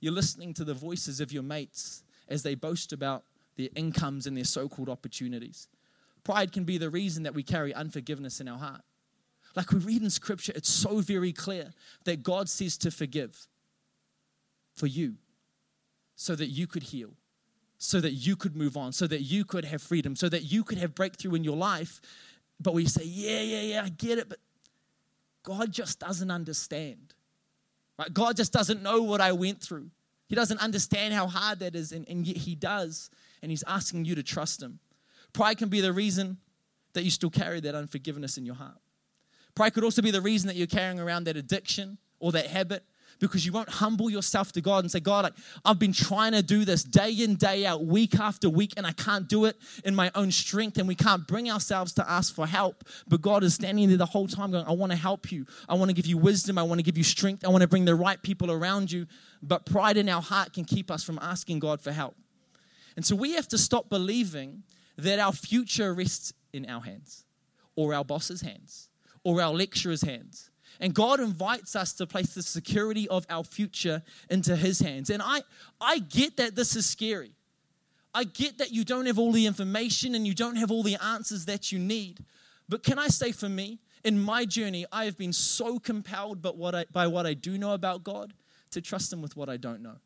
You're 0.00 0.12
listening 0.12 0.54
to 0.54 0.64
the 0.64 0.74
voices 0.74 1.20
of 1.20 1.32
your 1.32 1.42
mates 1.42 2.02
as 2.28 2.42
they 2.42 2.54
boast 2.54 2.92
about 2.92 3.24
their 3.58 3.68
incomes 3.74 4.26
and 4.26 4.34
their 4.36 4.44
so 4.44 4.68
called 4.68 4.88
opportunities. 4.88 5.68
Pride 6.24 6.52
can 6.52 6.64
be 6.64 6.78
the 6.78 6.88
reason 6.88 7.24
that 7.24 7.34
we 7.34 7.42
carry 7.42 7.74
unforgiveness 7.74 8.40
in 8.40 8.48
our 8.48 8.58
heart. 8.58 8.80
Like 9.54 9.72
we 9.72 9.80
read 9.80 10.02
in 10.02 10.10
scripture, 10.10 10.52
it's 10.54 10.70
so 10.70 11.00
very 11.00 11.32
clear 11.32 11.72
that 12.04 12.22
God 12.22 12.48
says 12.48 12.78
to 12.78 12.90
forgive 12.90 13.48
for 14.74 14.86
you 14.86 15.16
so 16.14 16.34
that 16.34 16.46
you 16.46 16.66
could 16.66 16.84
heal, 16.84 17.10
so 17.78 18.00
that 18.00 18.12
you 18.12 18.36
could 18.36 18.56
move 18.56 18.76
on, 18.76 18.92
so 18.92 19.06
that 19.06 19.22
you 19.22 19.44
could 19.44 19.64
have 19.64 19.82
freedom, 19.82 20.14
so 20.14 20.28
that 20.28 20.44
you 20.44 20.62
could 20.62 20.78
have 20.78 20.94
breakthrough 20.94 21.34
in 21.34 21.44
your 21.44 21.56
life. 21.56 22.00
But 22.60 22.74
we 22.74 22.86
say, 22.86 23.04
yeah, 23.04 23.40
yeah, 23.40 23.60
yeah, 23.60 23.82
I 23.84 23.88
get 23.88 24.18
it, 24.18 24.28
but 24.28 24.38
God 25.42 25.72
just 25.72 25.98
doesn't 25.98 26.30
understand. 26.30 27.14
Right? 27.98 28.12
God 28.12 28.36
just 28.36 28.52
doesn't 28.52 28.82
know 28.82 29.02
what 29.02 29.20
I 29.20 29.32
went 29.32 29.60
through. 29.60 29.90
He 30.28 30.34
doesn't 30.34 30.60
understand 30.60 31.14
how 31.14 31.26
hard 31.26 31.60
that 31.60 31.74
is, 31.74 31.90
and, 31.90 32.06
and 32.08 32.26
yet 32.26 32.36
He 32.36 32.54
does, 32.54 33.10
and 33.42 33.50
He's 33.50 33.64
asking 33.66 34.04
you 34.04 34.14
to 34.14 34.22
trust 34.22 34.62
Him. 34.62 34.80
Pride 35.32 35.58
can 35.58 35.68
be 35.68 35.80
the 35.80 35.92
reason 35.92 36.38
that 36.94 37.04
you 37.04 37.10
still 37.10 37.30
carry 37.30 37.60
that 37.60 37.74
unforgiveness 37.74 38.38
in 38.38 38.46
your 38.46 38.54
heart. 38.54 38.78
Pride 39.54 39.74
could 39.74 39.84
also 39.84 40.02
be 40.02 40.10
the 40.10 40.20
reason 40.20 40.48
that 40.48 40.56
you're 40.56 40.66
carrying 40.66 41.00
around 41.00 41.24
that 41.24 41.36
addiction 41.36 41.98
or 42.20 42.32
that 42.32 42.46
habit 42.46 42.84
because 43.20 43.44
you 43.44 43.52
won't 43.52 43.68
humble 43.68 44.10
yourself 44.10 44.52
to 44.52 44.60
God 44.60 44.84
and 44.84 44.90
say, 44.90 45.00
God, 45.00 45.32
I've 45.64 45.78
been 45.78 45.92
trying 45.92 46.32
to 46.32 46.42
do 46.42 46.64
this 46.64 46.84
day 46.84 47.10
in, 47.10 47.34
day 47.34 47.66
out, 47.66 47.84
week 47.84 48.18
after 48.18 48.48
week, 48.48 48.74
and 48.76 48.86
I 48.86 48.92
can't 48.92 49.28
do 49.28 49.44
it 49.46 49.56
in 49.84 49.94
my 49.94 50.10
own 50.14 50.30
strength, 50.30 50.78
and 50.78 50.86
we 50.86 50.94
can't 50.94 51.26
bring 51.26 51.50
ourselves 51.50 51.92
to 51.94 52.08
ask 52.08 52.34
for 52.34 52.46
help. 52.46 52.84
But 53.06 53.20
God 53.20 53.42
is 53.42 53.54
standing 53.54 53.88
there 53.88 53.98
the 53.98 54.06
whole 54.06 54.28
time 54.28 54.50
going, 54.52 54.66
I 54.66 54.72
want 54.72 54.92
to 54.92 54.98
help 54.98 55.32
you. 55.32 55.46
I 55.68 55.74
want 55.74 55.88
to 55.90 55.94
give 55.94 56.06
you 56.06 56.18
wisdom. 56.18 56.58
I 56.58 56.62
want 56.62 56.78
to 56.78 56.84
give 56.84 56.96
you 56.96 57.04
strength. 57.04 57.44
I 57.44 57.48
want 57.48 57.62
to 57.62 57.68
bring 57.68 57.84
the 57.84 57.94
right 57.94 58.22
people 58.22 58.50
around 58.50 58.92
you. 58.92 59.06
But 59.42 59.66
pride 59.66 59.96
in 59.96 60.08
our 60.08 60.22
heart 60.22 60.52
can 60.52 60.64
keep 60.64 60.90
us 60.90 61.02
from 61.02 61.18
asking 61.20 61.60
God 61.60 61.80
for 61.80 61.92
help. 61.92 62.14
And 62.98 63.06
so 63.06 63.14
we 63.14 63.34
have 63.36 63.46
to 63.48 63.58
stop 63.58 63.88
believing 63.88 64.64
that 64.96 65.20
our 65.20 65.32
future 65.32 65.94
rests 65.94 66.32
in 66.52 66.66
our 66.66 66.80
hands, 66.80 67.24
or 67.76 67.94
our 67.94 68.04
boss's 68.04 68.40
hands, 68.40 68.88
or 69.22 69.40
our 69.40 69.54
lecturer's 69.54 70.02
hands 70.02 70.50
and 70.80 70.94
God 70.94 71.20
invites 71.20 71.74
us 71.74 71.92
to 71.94 72.06
place 72.06 72.34
the 72.34 72.42
security 72.42 73.08
of 73.08 73.26
our 73.28 73.44
future 73.44 74.02
into 74.30 74.56
His 74.56 74.80
hands. 74.80 75.10
And 75.10 75.22
I, 75.22 75.42
I 75.80 75.98
get 75.98 76.36
that 76.36 76.54
this 76.54 76.76
is 76.76 76.86
scary. 76.86 77.32
I 78.14 78.24
get 78.24 78.58
that 78.58 78.72
you 78.72 78.84
don't 78.84 79.06
have 79.06 79.18
all 79.18 79.32
the 79.32 79.46
information 79.46 80.14
and 80.14 80.26
you 80.26 80.34
don't 80.34 80.56
have 80.56 80.70
all 80.70 80.82
the 80.82 80.96
answers 81.02 81.46
that 81.46 81.72
you 81.72 81.78
need. 81.78 82.24
But 82.68 82.82
can 82.82 82.98
I 82.98 83.08
say 83.08 83.32
for 83.32 83.48
me, 83.48 83.80
in 84.04 84.20
my 84.20 84.44
journey, 84.44 84.86
I 84.92 85.04
have 85.04 85.18
been 85.18 85.32
so 85.32 85.78
compelled 85.78 86.40
by 86.40 86.50
what 86.50 86.74
I, 86.74 86.84
by 86.92 87.06
what 87.08 87.26
I 87.26 87.34
do 87.34 87.58
know 87.58 87.74
about 87.74 88.04
God 88.04 88.32
to 88.70 88.80
trust 88.80 89.12
Him 89.12 89.20
with 89.20 89.36
what 89.36 89.48
I 89.48 89.56
don't 89.56 89.82
know. 89.82 89.96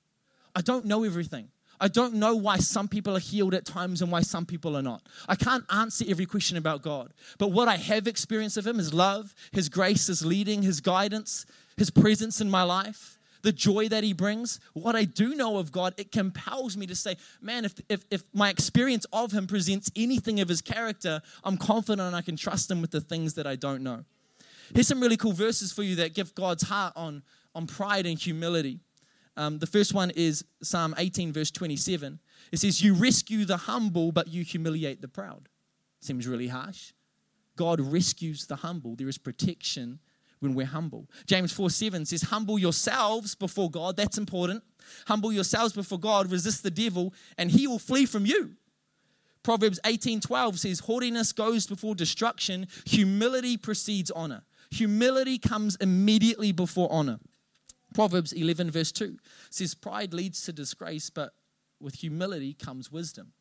I 0.55 0.63
don't 0.63 0.87
know 0.87 1.05
everything. 1.05 1.49
I 1.83 1.89
don't 1.89 2.15
know 2.15 2.37
why 2.37 2.59
some 2.59 2.87
people 2.87 3.17
are 3.17 3.21
healed 3.21 3.55
at 3.55 3.65
times 3.65 4.03
and 4.03 4.13
why 4.13 4.21
some 4.21 4.47
people 4.47 4.77
are 4.77 4.83
not. 4.83 5.03
I 5.29 5.35
can't 5.35 5.65
answer 5.69 6.05
every 6.07 6.27
question 6.27 6.57
about 6.57 6.81
God. 6.81 7.13
But 7.39 7.49
what 7.49 7.67
I 7.67 7.77
have 7.77 8.07
experienced 8.07 8.57
of 8.57 8.65
Him 8.65 8.79
is 8.79 8.95
love, 8.95 9.35
His 9.51 9.69
grace, 9.69 10.07
His 10.07 10.25
leading, 10.25 10.63
His 10.63 10.81
guidance, 10.81 11.45
His 11.77 11.91
presence 11.91 12.41
in 12.41 12.49
my 12.49 12.63
life, 12.63 13.19
the 13.43 13.51
joy 13.51 13.89
that 13.89 14.05
He 14.05 14.13
brings. 14.13 14.61
What 14.75 14.95
I 14.95 15.03
do 15.03 15.35
know 15.35 15.59
of 15.59 15.73
God, 15.73 15.93
it 15.97 16.13
compels 16.13 16.77
me 16.77 16.87
to 16.87 16.95
say, 16.95 17.17
man, 17.41 17.65
if, 17.65 17.75
if, 17.89 18.05
if 18.13 18.23
my 18.33 18.49
experience 18.49 19.05
of 19.13 19.33
Him 19.33 19.49
presents 19.49 19.91
anything 19.97 20.39
of 20.39 20.49
His 20.49 20.63
character, 20.63 21.21
I'm 21.43 21.57
confident 21.57 22.15
I 22.15 22.23
can 22.23 22.37
trust 22.37 22.71
Him 22.71 22.81
with 22.81 22.93
the 22.93 23.01
things 23.01 23.35
that 23.35 23.49
I 23.49 23.57
don't 23.57 23.83
know. 23.83 24.05
Here's 24.73 24.87
some 24.87 25.01
really 25.01 25.17
cool 25.17 25.33
verses 25.33 25.73
for 25.73 25.83
you 25.83 25.97
that 25.97 26.15
give 26.15 26.33
God's 26.37 26.63
heart 26.63 26.93
on, 26.95 27.25
on 27.57 27.67
pride 27.67 28.07
and 28.07 28.17
humility. 28.17 28.79
Um, 29.37 29.59
the 29.59 29.67
first 29.67 29.95
one 29.95 30.11
is 30.11 30.45
Psalm 30.63 30.95
18, 30.99 31.33
verse 31.33 31.51
27. 31.51 32.19
It 32.51 32.59
says, 32.59 32.83
You 32.83 32.95
rescue 32.95 33.45
the 33.45 33.57
humble, 33.57 34.13
but 34.13 34.29
you 34.29 34.45
humiliate 34.45 35.01
the 35.01 35.09
proud. 35.09 35.49
Seems 36.01 36.27
really 36.27 36.49
harsh. 36.49 36.93
God 37.57 37.81
rescues 37.81 38.47
the 38.47 38.57
humble. 38.57 38.97
There 38.97 39.09
is 39.09 39.19
protection 39.19 40.01
when 40.41 40.55
we're 40.55 40.67
humble. 40.67 41.09
James 41.27 41.53
4 41.53 41.71
7 41.71 42.05
says, 42.05 42.23
Humble 42.23 42.59
yourselves 42.59 43.35
before 43.35 43.71
God. 43.71 43.97
That's 43.97 44.19
important. 44.19 44.63
Humble 45.07 45.33
yourselves 45.33 45.73
before 45.73 45.99
God, 45.99 46.31
resist 46.31 46.63
the 46.63 46.71
devil, 46.71 47.15
and 47.39 47.51
he 47.51 47.67
will 47.67 47.79
flee 47.79 48.05
from 48.05 48.27
you. 48.27 48.57
Proverbs 49.43 49.81
18 49.85 50.21
12 50.21 50.59
says, 50.59 50.81
Haughtiness 50.81 51.33
goes 51.33 51.67
before 51.67 51.95
destruction, 51.95 52.67
humility 52.85 53.57
precedes 53.57 54.11
honor. 54.11 54.43
Humility 54.71 55.39
comes 55.39 55.77
immediately 55.77 56.51
before 56.53 56.89
honor. 56.91 57.19
Proverbs 57.93 58.33
11, 58.33 58.71
verse 58.71 58.93
2 58.93 59.17
says, 59.51 59.75
Pride 59.75 60.13
leads 60.13 60.45
to 60.45 60.53
disgrace, 60.53 61.11
but 61.11 61.35
with 61.81 61.95
humility 61.95 62.55
comes 62.55 62.91
wisdom. 62.91 63.33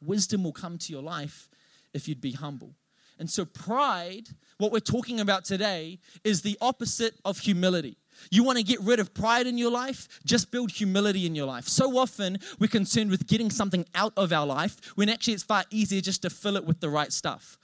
Wisdom 0.00 0.44
will 0.44 0.52
come 0.52 0.78
to 0.78 0.92
your 0.92 1.02
life 1.02 1.48
if 1.92 2.08
you'd 2.08 2.20
be 2.20 2.32
humble. 2.32 2.74
And 3.18 3.28
so, 3.28 3.44
pride, 3.44 4.28
what 4.58 4.70
we're 4.70 4.78
talking 4.78 5.18
about 5.18 5.44
today, 5.44 5.98
is 6.22 6.42
the 6.42 6.56
opposite 6.60 7.14
of 7.24 7.38
humility. 7.38 7.96
You 8.30 8.44
want 8.44 8.58
to 8.58 8.64
get 8.64 8.80
rid 8.80 9.00
of 9.00 9.12
pride 9.12 9.46
in 9.46 9.58
your 9.58 9.70
life? 9.70 10.20
Just 10.24 10.50
build 10.50 10.70
humility 10.70 11.26
in 11.26 11.34
your 11.34 11.46
life. 11.46 11.66
So 11.66 11.98
often 11.98 12.38
we're 12.58 12.68
concerned 12.68 13.10
with 13.10 13.26
getting 13.26 13.50
something 13.50 13.86
out 13.94 14.12
of 14.16 14.32
our 14.32 14.46
life 14.46 14.76
when 14.96 15.08
actually 15.08 15.34
it's 15.34 15.42
far 15.42 15.64
easier 15.70 16.00
just 16.00 16.22
to 16.22 16.30
fill 16.30 16.56
it 16.56 16.64
with 16.64 16.80
the 16.80 16.88
right 16.88 17.12
stuff. 17.12 17.58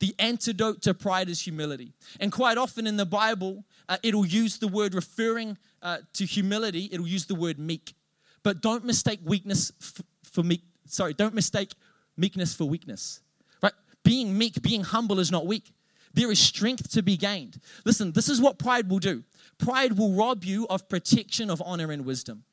The 0.00 0.14
antidote 0.18 0.82
to 0.82 0.94
pride 0.94 1.28
is 1.28 1.40
humility. 1.40 1.92
And 2.18 2.32
quite 2.32 2.58
often 2.58 2.86
in 2.86 2.96
the 2.96 3.06
Bible, 3.06 3.64
uh, 3.88 3.98
it'll 4.02 4.26
use 4.26 4.58
the 4.58 4.68
word 4.68 4.94
referring 4.94 5.58
uh, 5.82 5.98
to 6.14 6.24
humility, 6.24 6.88
it'll 6.92 7.06
use 7.06 7.26
the 7.26 7.34
word 7.34 7.58
meek. 7.58 7.94
But 8.42 8.60
don't 8.60 8.84
mistake 8.84 9.20
weakness 9.24 9.72
f- 9.80 10.02
for 10.24 10.42
meek. 10.42 10.62
Sorry, 10.86 11.14
don't 11.14 11.34
mistake 11.34 11.72
meekness 12.16 12.54
for 12.54 12.64
weakness. 12.64 13.20
Right? 13.62 13.72
Being 14.04 14.36
meek, 14.36 14.62
being 14.62 14.82
humble 14.82 15.18
is 15.18 15.30
not 15.30 15.46
weak. 15.46 15.72
There 16.12 16.30
is 16.30 16.40
strength 16.40 16.90
to 16.92 17.02
be 17.02 17.16
gained. 17.16 17.60
Listen, 17.84 18.12
this 18.12 18.28
is 18.28 18.40
what 18.40 18.58
pride 18.58 18.90
will 18.90 18.98
do. 18.98 19.22
Pride 19.58 19.96
will 19.96 20.12
rob 20.12 20.44
you 20.44 20.66
of 20.68 20.88
protection, 20.88 21.50
of 21.50 21.62
honor, 21.64 21.92
and 21.92 22.04
wisdom. 22.04 22.44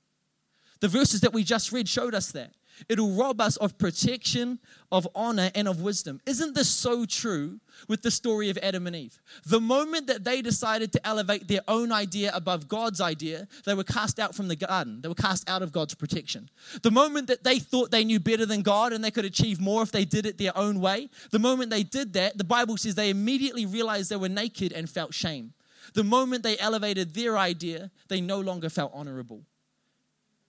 The 0.80 0.88
verses 0.88 1.22
that 1.22 1.34
we 1.34 1.44
just 1.44 1.72
read 1.72 1.90
showed 1.90 2.14
us 2.14 2.32
that. 2.34 2.54
It'll 2.90 3.12
rob 3.12 3.42
us 3.42 3.58
of 3.58 3.78
protection, 3.78 4.60
of 4.92 5.08
honor, 5.16 5.52
and 5.56 5.68
of 5.68 5.82
wisdom. 5.82 6.22
Isn't 6.26 6.56
this 6.56 6.70
so 6.70 7.06
true 7.06 7.60
with 7.88 8.02
the 8.02 8.12
story 8.12 8.50
of 8.50 8.58
Adam 8.60 8.88
and 8.88 8.96
Eve? 8.96 9.20
The 9.46 9.60
moment 9.60 10.08
that 10.08 10.24
they 10.24 10.42
decided 10.42 10.92
to 10.94 11.08
elevate 11.08 11.48
their 11.48 11.62
own 11.68 11.92
idea 11.92 12.32
above 12.34 12.68
God's 12.68 13.02
idea, 13.02 13.48
they 13.66 13.74
were 13.74 13.84
cast 13.84 14.20
out 14.20 14.36
from 14.36 14.48
the 14.48 14.56
garden. 14.56 15.02
They 15.02 15.10
were 15.10 15.16
cast 15.16 15.50
out 15.50 15.62
of 15.62 15.72
God's 15.72 15.96
protection. 15.96 16.50
The 16.84 16.92
moment 16.92 17.28
that 17.28 17.44
they 17.44 17.60
thought 17.60 17.92
they 17.92 18.06
knew 18.06 18.20
better 18.20 18.46
than 18.46 18.62
God 18.62 18.94
and 18.94 19.04
they 19.04 19.12
could 19.12 19.26
achieve 19.26 19.60
more 19.60 19.82
if 19.82 19.92
they 19.92 20.06
did 20.06 20.26
it 20.26 20.38
their 20.38 20.58
own 20.58 20.80
way, 20.80 21.10
the 21.32 21.40
moment 21.40 21.70
they 21.70 21.84
did 21.84 22.14
that, 22.14 22.38
the 22.38 22.44
Bible 22.44 22.78
says 22.78 22.96
they 22.96 23.10
immediately 23.10 23.66
realized 23.66 24.10
they 24.10 24.16
were 24.16 24.30
naked 24.30 24.72
and 24.72 24.90
felt 24.90 25.14
shame. 25.14 25.54
The 25.94 26.04
moment 26.04 26.44
they 26.44 26.58
elevated 26.60 27.14
their 27.14 27.38
idea, 27.38 27.92
they 28.08 28.22
no 28.22 28.40
longer 28.40 28.70
felt 28.70 28.92
honorable. 28.94 29.44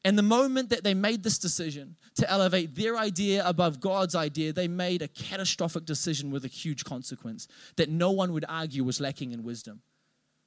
And 0.05 0.17
the 0.17 0.23
moment 0.23 0.71
that 0.71 0.85
they 0.85 0.95
made 0.95 1.23
this 1.23 1.38
decision 1.38 1.97
to 2.17 2.31
elevate 2.31 2.75
their 2.75 2.97
idea 2.97 3.47
above 3.47 3.81
God's 3.81 4.14
idea, 4.14 4.52
they 4.52 4.69
made 4.69 5.02
a 5.02 5.09
catastrophic 5.09 5.85
decision 5.85 6.31
with 6.31 6.45
a 6.45 6.49
huge 6.49 6.85
consequence 6.85 7.49
that 7.76 7.90
no 7.90 8.11
one 8.12 8.33
would 8.33 8.45
argue 8.49 8.85
was 8.85 9.00
lacking 9.00 9.33
in 9.33 9.43
wisdom. 9.43 9.83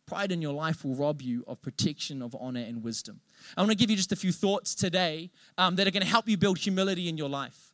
Pride 0.08 0.32
in 0.32 0.42
your 0.42 0.54
life 0.54 0.84
will 0.84 0.96
rob 0.96 1.22
you 1.22 1.44
of 1.48 1.62
protection, 1.62 2.22
of 2.22 2.36
honor, 2.40 2.62
and 2.62 2.84
wisdom. 2.84 3.20
I 3.56 3.62
want 3.62 3.72
to 3.72 3.78
give 3.78 3.90
you 3.90 3.96
just 3.96 4.12
a 4.12 4.16
few 4.16 4.32
thoughts 4.32 4.74
today 4.74 5.30
um, 5.58 5.76
that 5.76 5.88
are 5.88 5.92
going 5.92 6.04
to 6.04 6.10
help 6.10 6.28
you 6.28 6.38
build 6.38 6.58
humility 6.58 7.08
in 7.08 7.18
your 7.18 7.30
life 7.30 7.72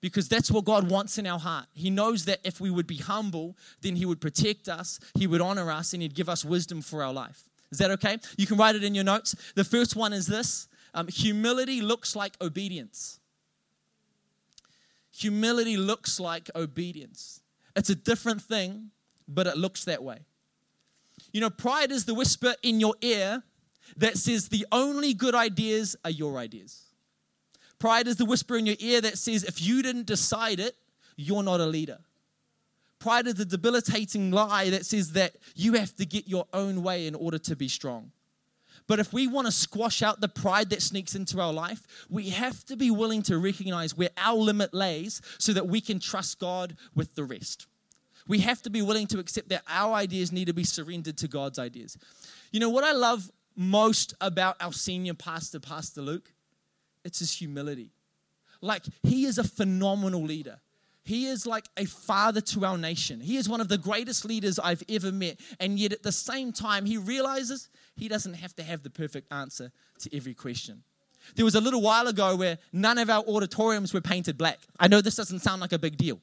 because 0.00 0.28
that's 0.28 0.50
what 0.50 0.64
God 0.64 0.90
wants 0.90 1.18
in 1.18 1.26
our 1.26 1.38
heart. 1.38 1.66
He 1.74 1.90
knows 1.90 2.24
that 2.26 2.40
if 2.44 2.60
we 2.60 2.70
would 2.70 2.86
be 2.86 2.96
humble, 2.96 3.56
then 3.82 3.96
He 3.96 4.06
would 4.06 4.20
protect 4.20 4.68
us, 4.68 5.00
He 5.18 5.26
would 5.26 5.40
honor 5.40 5.70
us, 5.70 5.92
and 5.92 6.02
He'd 6.02 6.14
give 6.14 6.28
us 6.28 6.44
wisdom 6.44 6.82
for 6.82 7.02
our 7.02 7.12
life. 7.12 7.48
Is 7.70 7.78
that 7.78 7.90
okay? 7.92 8.18
You 8.36 8.46
can 8.46 8.56
write 8.56 8.76
it 8.76 8.84
in 8.84 8.94
your 8.94 9.04
notes. 9.04 9.34
The 9.54 9.64
first 9.64 9.96
one 9.96 10.12
is 10.12 10.26
this 10.26 10.68
um, 10.96 11.08
humility 11.08 11.82
looks 11.82 12.16
like 12.16 12.36
obedience. 12.40 13.20
Humility 15.12 15.76
looks 15.76 16.18
like 16.18 16.50
obedience. 16.56 17.42
It's 17.76 17.90
a 17.90 17.94
different 17.94 18.40
thing, 18.40 18.90
but 19.28 19.46
it 19.46 19.58
looks 19.58 19.84
that 19.84 20.02
way. 20.02 20.20
You 21.32 21.42
know, 21.42 21.50
pride 21.50 21.92
is 21.92 22.06
the 22.06 22.14
whisper 22.14 22.54
in 22.62 22.80
your 22.80 22.94
ear 23.02 23.42
that 23.98 24.16
says 24.16 24.48
the 24.48 24.66
only 24.72 25.12
good 25.12 25.34
ideas 25.34 25.96
are 26.02 26.10
your 26.10 26.38
ideas. 26.38 26.84
Pride 27.78 28.08
is 28.08 28.16
the 28.16 28.24
whisper 28.24 28.56
in 28.56 28.64
your 28.64 28.76
ear 28.78 29.02
that 29.02 29.18
says 29.18 29.44
if 29.44 29.60
you 29.60 29.82
didn't 29.82 30.06
decide 30.06 30.60
it, 30.60 30.76
you're 31.16 31.42
not 31.42 31.60
a 31.60 31.66
leader. 31.66 31.98
Pride 32.98 33.26
is 33.26 33.34
the 33.34 33.44
debilitating 33.44 34.30
lie 34.30 34.70
that 34.70 34.86
says 34.86 35.12
that 35.12 35.36
you 35.54 35.74
have 35.74 35.94
to 35.96 36.06
get 36.06 36.26
your 36.26 36.46
own 36.54 36.82
way 36.82 37.06
in 37.06 37.14
order 37.14 37.38
to 37.38 37.54
be 37.54 37.68
strong. 37.68 38.12
But 38.86 39.00
if 39.00 39.12
we 39.12 39.26
want 39.26 39.46
to 39.46 39.52
squash 39.52 40.02
out 40.02 40.20
the 40.20 40.28
pride 40.28 40.70
that 40.70 40.82
sneaks 40.82 41.14
into 41.14 41.40
our 41.40 41.52
life, 41.52 41.82
we 42.08 42.30
have 42.30 42.64
to 42.66 42.76
be 42.76 42.90
willing 42.90 43.22
to 43.22 43.38
recognize 43.38 43.96
where 43.96 44.10
our 44.16 44.36
limit 44.36 44.72
lays 44.72 45.20
so 45.38 45.52
that 45.52 45.66
we 45.66 45.80
can 45.80 45.98
trust 45.98 46.38
God 46.38 46.76
with 46.94 47.14
the 47.14 47.24
rest. 47.24 47.66
We 48.28 48.40
have 48.40 48.62
to 48.62 48.70
be 48.70 48.82
willing 48.82 49.06
to 49.08 49.18
accept 49.18 49.48
that 49.48 49.62
our 49.68 49.94
ideas 49.94 50.32
need 50.32 50.46
to 50.46 50.54
be 50.54 50.64
surrendered 50.64 51.16
to 51.18 51.28
God's 51.28 51.58
ideas. 51.58 51.96
You 52.52 52.60
know 52.60 52.70
what 52.70 52.84
I 52.84 52.92
love 52.92 53.30
most 53.56 54.14
about 54.20 54.56
our 54.60 54.72
senior 54.72 55.14
pastor, 55.14 55.60
Pastor 55.60 56.02
Luke? 56.02 56.32
It's 57.04 57.20
his 57.20 57.32
humility. 57.32 57.90
Like, 58.60 58.82
he 59.02 59.26
is 59.26 59.38
a 59.38 59.44
phenomenal 59.44 60.22
leader. 60.22 60.60
He 61.06 61.26
is 61.26 61.46
like 61.46 61.66
a 61.76 61.84
father 61.84 62.40
to 62.40 62.64
our 62.64 62.76
nation. 62.76 63.20
He 63.20 63.36
is 63.36 63.48
one 63.48 63.60
of 63.60 63.68
the 63.68 63.78
greatest 63.78 64.24
leaders 64.24 64.58
I've 64.58 64.82
ever 64.88 65.12
met. 65.12 65.38
And 65.60 65.78
yet, 65.78 65.92
at 65.92 66.02
the 66.02 66.10
same 66.10 66.52
time, 66.52 66.84
he 66.84 66.98
realizes 66.98 67.68
he 67.94 68.08
doesn't 68.08 68.34
have 68.34 68.56
to 68.56 68.64
have 68.64 68.82
the 68.82 68.90
perfect 68.90 69.32
answer 69.32 69.70
to 70.00 70.16
every 70.16 70.34
question. 70.34 70.82
There 71.36 71.44
was 71.44 71.54
a 71.54 71.60
little 71.60 71.80
while 71.80 72.08
ago 72.08 72.34
where 72.34 72.58
none 72.72 72.98
of 72.98 73.08
our 73.08 73.22
auditoriums 73.22 73.94
were 73.94 74.00
painted 74.00 74.36
black. 74.36 74.58
I 74.80 74.88
know 74.88 75.00
this 75.00 75.14
doesn't 75.14 75.40
sound 75.40 75.60
like 75.60 75.72
a 75.72 75.78
big 75.78 75.96
deal. 75.96 76.18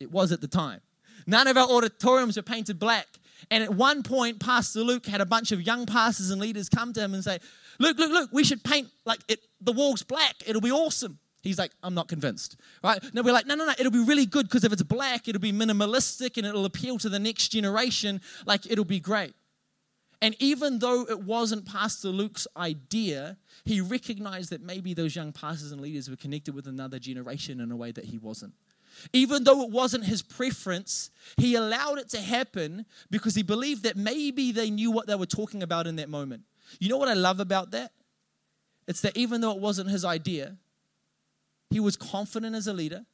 It 0.00 0.10
was 0.10 0.32
at 0.32 0.40
the 0.40 0.48
time. 0.48 0.80
None 1.28 1.46
of 1.46 1.56
our 1.56 1.68
auditoriums 1.68 2.36
were 2.36 2.42
painted 2.42 2.80
black. 2.80 3.06
And 3.48 3.62
at 3.62 3.72
one 3.72 4.02
point, 4.02 4.40
Pastor 4.40 4.80
Luke 4.80 5.06
had 5.06 5.20
a 5.20 5.26
bunch 5.26 5.52
of 5.52 5.62
young 5.62 5.86
pastors 5.86 6.30
and 6.30 6.40
leaders 6.40 6.68
come 6.68 6.92
to 6.94 7.00
him 7.00 7.14
and 7.14 7.22
say, 7.22 7.38
Look, 7.78 7.96
look, 7.96 8.10
look, 8.10 8.30
we 8.32 8.42
should 8.42 8.64
paint 8.64 8.88
like 9.04 9.20
it, 9.28 9.38
the 9.60 9.70
walls 9.70 10.02
black. 10.02 10.34
It'll 10.46 10.60
be 10.60 10.72
awesome. 10.72 11.20
He's 11.46 11.58
like, 11.58 11.72
I'm 11.82 11.94
not 11.94 12.08
convinced, 12.08 12.56
right? 12.82 13.02
No, 13.14 13.22
we're 13.22 13.32
like, 13.32 13.46
no, 13.46 13.54
no, 13.54 13.66
no, 13.66 13.72
it'll 13.78 13.92
be 13.92 14.02
really 14.02 14.26
good 14.26 14.46
because 14.46 14.64
if 14.64 14.72
it's 14.72 14.82
black, 14.82 15.28
it'll 15.28 15.40
be 15.40 15.52
minimalistic 15.52 16.36
and 16.36 16.46
it'll 16.46 16.64
appeal 16.64 16.98
to 16.98 17.08
the 17.08 17.18
next 17.20 17.48
generation. 17.48 18.20
Like, 18.46 18.70
it'll 18.70 18.84
be 18.84 19.00
great. 19.00 19.34
And 20.20 20.34
even 20.40 20.80
though 20.80 21.02
it 21.02 21.22
wasn't 21.22 21.64
Pastor 21.64 22.08
Luke's 22.08 22.48
idea, 22.56 23.36
he 23.64 23.80
recognized 23.80 24.50
that 24.50 24.62
maybe 24.62 24.92
those 24.92 25.14
young 25.14 25.32
pastors 25.32 25.72
and 25.72 25.80
leaders 25.80 26.10
were 26.10 26.16
connected 26.16 26.54
with 26.54 26.66
another 26.66 26.98
generation 26.98 27.60
in 27.60 27.70
a 27.70 27.76
way 27.76 27.92
that 27.92 28.06
he 28.06 28.18
wasn't. 28.18 28.54
Even 29.12 29.44
though 29.44 29.62
it 29.62 29.70
wasn't 29.70 30.04
his 30.04 30.22
preference, 30.22 31.10
he 31.36 31.54
allowed 31.54 31.98
it 31.98 32.08
to 32.08 32.20
happen 32.20 32.86
because 33.10 33.34
he 33.34 33.42
believed 33.42 33.84
that 33.84 33.96
maybe 33.96 34.52
they 34.52 34.70
knew 34.70 34.90
what 34.90 35.06
they 35.06 35.14
were 35.14 35.26
talking 35.26 35.62
about 35.62 35.86
in 35.86 35.96
that 35.96 36.08
moment. 36.08 36.42
You 36.80 36.88
know 36.88 36.96
what 36.96 37.08
I 37.08 37.14
love 37.14 37.38
about 37.38 37.70
that? 37.72 37.92
It's 38.88 39.02
that 39.02 39.16
even 39.16 39.42
though 39.42 39.52
it 39.52 39.60
wasn't 39.60 39.90
his 39.90 40.04
idea, 40.04 40.56
he 41.70 41.80
was 41.80 41.96
confident 41.96 42.54
as 42.54 42.66
a 42.66 42.72
leader. 42.72 43.04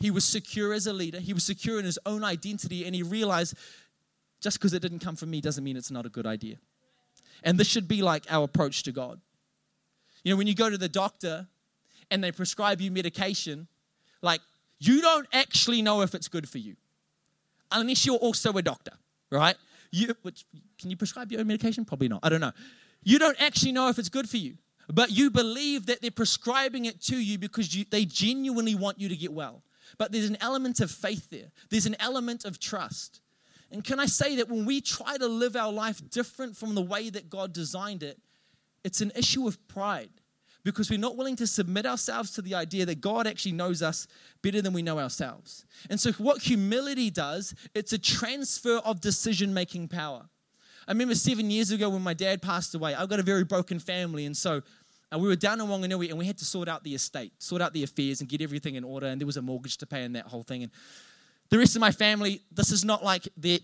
He 0.00 0.10
was 0.10 0.24
secure 0.24 0.72
as 0.72 0.86
a 0.86 0.92
leader. 0.92 1.20
He 1.20 1.32
was 1.32 1.44
secure 1.44 1.78
in 1.78 1.84
his 1.84 1.98
own 2.04 2.24
identity. 2.24 2.84
And 2.84 2.94
he 2.94 3.02
realized 3.02 3.54
just 4.40 4.58
because 4.58 4.72
it 4.74 4.82
didn't 4.82 4.98
come 4.98 5.16
from 5.16 5.30
me 5.30 5.40
doesn't 5.40 5.62
mean 5.62 5.76
it's 5.76 5.90
not 5.90 6.04
a 6.04 6.08
good 6.08 6.26
idea. 6.26 6.56
And 7.44 7.58
this 7.58 7.68
should 7.68 7.88
be 7.88 8.02
like 8.02 8.24
our 8.30 8.44
approach 8.44 8.82
to 8.84 8.92
God. 8.92 9.20
You 10.24 10.32
know, 10.32 10.36
when 10.36 10.46
you 10.46 10.54
go 10.54 10.68
to 10.68 10.78
the 10.78 10.88
doctor 10.88 11.46
and 12.10 12.22
they 12.22 12.32
prescribe 12.32 12.80
you 12.80 12.90
medication, 12.90 13.68
like 14.20 14.40
you 14.78 15.00
don't 15.00 15.26
actually 15.32 15.82
know 15.82 16.02
if 16.02 16.14
it's 16.14 16.28
good 16.28 16.48
for 16.48 16.58
you 16.58 16.76
unless 17.70 18.04
you're 18.04 18.16
also 18.16 18.52
a 18.52 18.62
doctor, 18.62 18.92
right? 19.30 19.56
You, 19.90 20.14
which, 20.22 20.44
can 20.78 20.90
you 20.90 20.96
prescribe 20.96 21.30
your 21.30 21.40
own 21.40 21.46
medication? 21.46 21.84
Probably 21.84 22.08
not. 22.08 22.20
I 22.22 22.28
don't 22.28 22.40
know. 22.40 22.52
You 23.02 23.18
don't 23.18 23.40
actually 23.40 23.72
know 23.72 23.88
if 23.88 23.98
it's 23.98 24.08
good 24.08 24.28
for 24.28 24.36
you 24.36 24.56
but 24.92 25.10
you 25.10 25.30
believe 25.30 25.86
that 25.86 26.02
they're 26.02 26.10
prescribing 26.10 26.84
it 26.84 27.00
to 27.02 27.16
you 27.16 27.38
because 27.38 27.74
you, 27.74 27.84
they 27.90 28.04
genuinely 28.04 28.74
want 28.74 29.00
you 29.00 29.08
to 29.08 29.16
get 29.16 29.32
well. 29.32 29.62
But 29.98 30.12
there's 30.12 30.28
an 30.28 30.38
element 30.40 30.80
of 30.80 30.90
faith 30.90 31.30
there, 31.30 31.50
there's 31.70 31.86
an 31.86 31.96
element 31.98 32.44
of 32.44 32.58
trust. 32.60 33.20
And 33.70 33.82
can 33.82 33.98
I 33.98 34.04
say 34.04 34.36
that 34.36 34.50
when 34.50 34.66
we 34.66 34.82
try 34.82 35.16
to 35.16 35.26
live 35.26 35.56
our 35.56 35.72
life 35.72 36.02
different 36.10 36.56
from 36.56 36.74
the 36.74 36.82
way 36.82 37.08
that 37.08 37.30
God 37.30 37.54
designed 37.54 38.02
it, 38.02 38.18
it's 38.84 39.00
an 39.00 39.12
issue 39.16 39.48
of 39.48 39.66
pride 39.66 40.10
because 40.62 40.90
we're 40.90 40.98
not 40.98 41.16
willing 41.16 41.36
to 41.36 41.46
submit 41.46 41.86
ourselves 41.86 42.32
to 42.32 42.42
the 42.42 42.54
idea 42.54 42.84
that 42.84 43.00
God 43.00 43.26
actually 43.26 43.52
knows 43.52 43.80
us 43.80 44.06
better 44.42 44.60
than 44.60 44.74
we 44.74 44.82
know 44.82 44.98
ourselves. 44.98 45.64
And 45.88 45.98
so, 45.98 46.12
what 46.12 46.42
humility 46.42 47.10
does, 47.10 47.54
it's 47.74 47.94
a 47.94 47.98
transfer 47.98 48.76
of 48.84 49.00
decision 49.00 49.54
making 49.54 49.88
power. 49.88 50.28
I 50.86 50.92
remember 50.92 51.14
seven 51.14 51.50
years 51.50 51.70
ago 51.70 51.88
when 51.88 52.02
my 52.02 52.14
dad 52.14 52.42
passed 52.42 52.74
away, 52.74 52.94
I've 52.94 53.08
got 53.08 53.20
a 53.20 53.24
very 53.24 53.44
broken 53.44 53.78
family, 53.78 54.26
and 54.26 54.36
so 54.36 54.62
uh, 55.12 55.18
we 55.18 55.28
were 55.28 55.36
down 55.36 55.60
in 55.60 55.66
Wanganui 55.66 56.10
and 56.10 56.18
we 56.18 56.26
had 56.26 56.38
to 56.38 56.44
sort 56.44 56.68
out 56.68 56.82
the 56.84 56.94
estate, 56.94 57.32
sort 57.38 57.60
out 57.62 57.72
the 57.72 57.82
affairs, 57.82 58.20
and 58.20 58.28
get 58.28 58.40
everything 58.40 58.76
in 58.76 58.84
order. 58.84 59.06
And 59.06 59.20
there 59.20 59.26
was 59.26 59.36
a 59.36 59.42
mortgage 59.42 59.76
to 59.78 59.86
pay 59.86 60.02
and 60.02 60.16
that 60.16 60.26
whole 60.26 60.42
thing. 60.42 60.62
And 60.62 60.72
the 61.50 61.58
rest 61.58 61.76
of 61.76 61.80
my 61.80 61.90
family, 61.90 62.40
this 62.50 62.70
is 62.70 62.84
not 62.84 63.04
like 63.04 63.28
their 63.36 63.58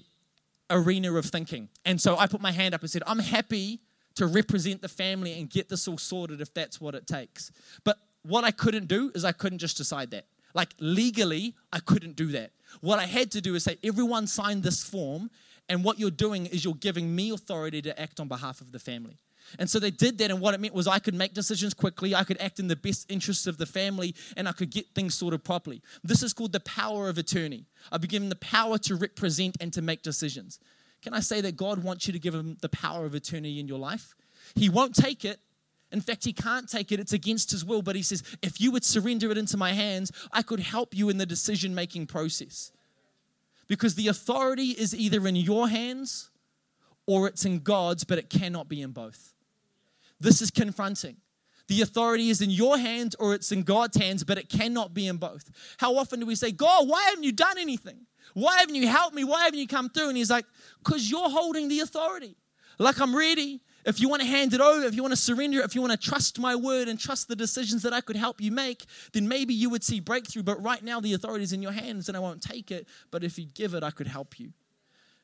arena 0.71 1.13
of 1.15 1.25
thinking. 1.27 1.69
And 1.85 2.01
so 2.01 2.17
I 2.17 2.27
put 2.27 2.41
my 2.41 2.53
hand 2.53 2.75
up 2.75 2.83
and 2.83 2.91
said, 2.91 3.03
I'm 3.07 3.19
happy 3.19 3.81
to 4.17 4.27
represent 4.27 4.83
the 4.83 4.89
family 4.89 5.39
and 5.39 5.49
get 5.49 5.69
this 5.69 5.89
all 5.89 5.97
sorted 5.97 6.41
if 6.41 6.53
that's 6.53 6.81
what 6.81 6.95
it 6.95 7.07
takes. 7.07 7.51
But 7.85 7.99
what 8.23 8.45
I 8.45 8.51
couldn't 8.51 8.89
do 8.89 9.11
is 9.15 9.25
I 9.25 9.33
couldn't 9.33 9.59
just 9.59 9.77
decide 9.77 10.11
that. 10.11 10.27
Like 10.55 10.75
legally, 10.81 11.55
I 11.73 11.79
couldn't 11.79 12.17
do 12.17 12.27
that. 12.33 12.51
What 12.81 12.99
I 12.99 13.07
had 13.07 13.31
to 13.33 13.41
do 13.41 13.55
is 13.55 13.65
say, 13.65 13.79
everyone 13.83 14.27
sign 14.27 14.61
this 14.61 14.83
form 14.83 15.31
and 15.69 15.85
what 15.85 15.99
you're 15.99 16.11
doing 16.11 16.47
is 16.47 16.65
you're 16.65 16.75
giving 16.75 17.15
me 17.15 17.31
authority 17.31 17.81
to 17.83 18.01
act 18.01 18.21
on 18.21 18.29
behalf 18.29 18.61
of 18.61 18.73
the 18.73 18.79
family. 18.79 19.19
And 19.59 19.71
so 19.71 19.79
they 19.79 19.91
did 19.91 20.19
that, 20.19 20.31
and 20.31 20.41
what 20.41 20.55
it 20.55 20.61
meant 20.61 20.75
was 20.75 20.87
I 20.87 20.99
could 20.99 21.15
make 21.15 21.35
decisions 21.35 21.75
quickly, 21.75 22.15
I 22.15 22.25
could 22.25 22.41
act 22.41 22.59
in 22.59 22.69
the 22.69 22.77
best 22.77 23.11
interests 23.11 23.47
of 23.47 23.59
the 23.59 23.67
family, 23.67 24.15
and 24.37 24.49
I 24.49 24.53
could 24.53 24.71
get 24.71 24.95
things 24.95 25.15
sorted 25.15 25.45
properly. 25.45 25.83
This 26.03 26.23
is 26.23 26.33
called 26.33 26.53
the 26.53 26.61
power 26.61 27.09
of 27.09 27.19
attorney. 27.19 27.67
I've 27.93 28.01
been 28.01 28.11
given 28.11 28.29
the 28.29 28.37
power 28.37 28.79
to 28.79 28.95
represent 28.95 29.57
and 29.61 29.73
to 29.73 29.83
make 29.83 30.03
decisions. 30.03 30.59
Can 31.03 31.15
I 31.15 31.21
say 31.21 31.41
that 31.41 31.57
God 31.57 31.83
wants 31.85 32.07
you 32.07 32.13
to 32.13 32.19
give 32.19 32.35
him 32.35 32.57
the 32.61 32.69
power 32.69 33.07
of 33.07 33.15
attorney 33.15 33.61
in 33.61 33.69
your 33.69 33.79
life? 33.79 34.15
He 34.55 34.69
won't 34.69 34.95
take 34.95 35.25
it. 35.25 35.41
In 35.91 36.01
fact, 36.01 36.25
he 36.25 36.33
can't 36.33 36.69
take 36.69 36.93
it. 36.93 37.01
It's 37.01 37.13
against 37.13 37.51
his 37.51 37.65
will. 37.65 37.83
But 37.83 37.97
he 37.97 38.03
says, 38.03 38.23
if 38.43 38.61
you 38.61 38.71
would 38.73 38.85
surrender 38.85 39.31
it 39.31 39.39
into 39.39 39.57
my 39.57 39.73
hands, 39.73 40.13
I 40.33 40.43
could 40.43 40.61
help 40.61 40.95
you 40.95 41.09
in 41.09 41.19
the 41.19 41.25
decision 41.25 41.75
making 41.75 42.09
process. 42.09 42.73
Because 43.69 43.95
the 43.95 44.09
authority 44.09 44.71
is 44.71 44.95
either 44.95 45.27
in 45.27 45.37
your 45.37 45.69
hands 45.69 46.31
or 47.07 47.27
it's 47.27 47.45
in 47.45 47.61
God's, 47.61 48.05
but 48.05 48.19
it 48.19 48.29
cannot 48.29 48.69
be 48.69 48.83
in 48.83 48.91
both. 48.91 49.35
This 50.21 50.43
is 50.43 50.51
confronting. 50.51 51.17
The 51.69 51.83
authority 51.83 52.31
is 52.31 52.41
in 52.41 52.51
your 52.51 52.79
hands 52.79 53.15
or 53.17 53.35
it's 53.35 53.53
in 53.53 53.63
God's 53.63 53.97
hands, 53.97 54.25
but 54.25 54.39
it 54.39 54.49
cannot 54.49 54.95
be 54.95 55.07
in 55.07 55.19
both. 55.19 55.51
How 55.79 55.97
often 55.97 56.21
do 56.21 56.27
we 56.27 56.35
say, 56.35 56.51
God, 56.51 56.89
why 56.89 57.03
haven't 57.05 57.25
you 57.25 57.33
done 57.33 57.59
anything? 57.59 58.07
Why 58.35 58.59
haven't 58.59 58.75
you 58.75 58.89
helped 58.89 59.15
me? 59.15 59.25
Why 59.25 59.45
haven't 59.45 59.59
you 59.59 59.67
come 59.67 59.91
through? 59.91 60.09
And 60.09 60.17
He's 60.17 60.31
like, 60.31 60.47
because 60.83 61.11
you're 61.11 61.29
holding 61.29 61.69
the 61.69 61.81
authority. 61.81 62.37
Like 62.79 63.01
I'm 63.01 63.15
ready. 63.15 63.61
If 63.85 64.01
you 64.01 64.09
want 64.09 64.23
to 64.23 64.29
hand 64.29 64.53
it 64.53 64.61
over, 64.61 64.85
if 64.85 64.95
you 64.95 65.03
want 65.03 65.13
to 65.13 65.17
surrender, 65.17 65.61
if 65.61 65.75
you 65.75 65.81
want 65.81 65.93
to 65.93 65.99
trust 65.99 66.39
my 66.39 66.55
word 66.55 66.89
and 66.89 66.99
trust 66.99 67.29
the 67.29 67.37
decisions 67.37 67.83
that 67.83 67.93
I 67.93 68.01
could 68.01 68.17
help 68.17 68.41
you 68.41 68.51
make, 68.53 68.85
then 69.13 69.29
maybe 69.29 69.55
you 69.55 69.71
would 69.71 69.83
see 69.83 70.01
breakthrough. 70.01 70.43
But 70.43 70.63
right 70.63 70.83
now, 70.83 71.01
the 71.01 71.15
authority 71.15 71.45
is 71.45 71.53
in 71.53 71.63
your 71.63 71.73
hands 71.73 72.09
and 72.09 72.17
I 72.17 72.21
won't 72.21 72.43
take 72.43 72.71
it. 72.71 72.87
But 73.11 73.25
if 73.25 73.39
you 73.39 73.47
give 73.47 73.75
it, 73.75 73.83
I 73.83 73.91
could 73.91 74.07
help 74.07 74.39
you. 74.39 74.53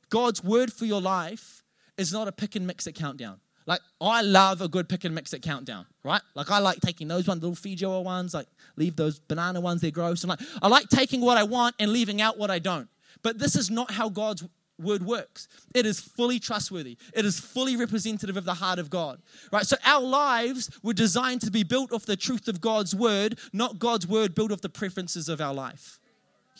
God's 0.08 0.42
word 0.42 0.72
for 0.72 0.86
your 0.86 1.00
life 1.00 1.62
is 1.98 2.12
not 2.12 2.28
a 2.28 2.32
pick 2.32 2.56
and 2.56 2.66
mix 2.66 2.86
at 2.86 2.94
countdown. 2.94 3.40
Like, 3.66 3.80
I 4.00 4.20
love 4.20 4.60
a 4.60 4.68
good 4.68 4.88
pick 4.88 5.04
and 5.04 5.14
mix 5.14 5.32
at 5.32 5.40
countdown, 5.40 5.86
right? 6.02 6.20
Like, 6.34 6.50
I 6.50 6.58
like 6.58 6.80
taking 6.80 7.08
those 7.08 7.26
ones, 7.26 7.40
little 7.42 7.56
Fiji 7.56 7.86
ones, 7.86 8.34
like, 8.34 8.46
leave 8.76 8.96
those 8.96 9.18
banana 9.18 9.60
ones, 9.60 9.80
they're 9.80 9.90
gross. 9.90 10.22
And 10.22 10.28
like, 10.28 10.40
I 10.60 10.68
like 10.68 10.88
taking 10.90 11.22
what 11.22 11.38
I 11.38 11.44
want 11.44 11.74
and 11.78 11.90
leaving 11.90 12.20
out 12.20 12.38
what 12.38 12.50
I 12.50 12.58
don't. 12.58 12.88
But 13.22 13.38
this 13.38 13.56
is 13.56 13.70
not 13.70 13.90
how 13.90 14.10
God's 14.10 14.44
word 14.78 15.04
works. 15.04 15.48
It 15.74 15.86
is 15.86 16.00
fully 16.00 16.38
trustworthy. 16.38 16.98
It 17.14 17.24
is 17.24 17.38
fully 17.38 17.76
representative 17.76 18.36
of 18.36 18.44
the 18.44 18.54
heart 18.54 18.78
of 18.78 18.90
God. 18.90 19.22
Right? 19.52 19.64
So 19.64 19.76
our 19.84 20.02
lives 20.02 20.70
were 20.82 20.92
designed 20.92 21.40
to 21.42 21.50
be 21.50 21.62
built 21.62 21.92
off 21.92 22.04
the 22.04 22.16
truth 22.16 22.48
of 22.48 22.60
God's 22.60 22.94
word, 22.94 23.38
not 23.52 23.78
God's 23.78 24.06
word 24.06 24.34
built 24.34 24.52
off 24.52 24.60
the 24.60 24.68
preferences 24.68 25.28
of 25.28 25.40
our 25.40 25.54
life. 25.54 26.00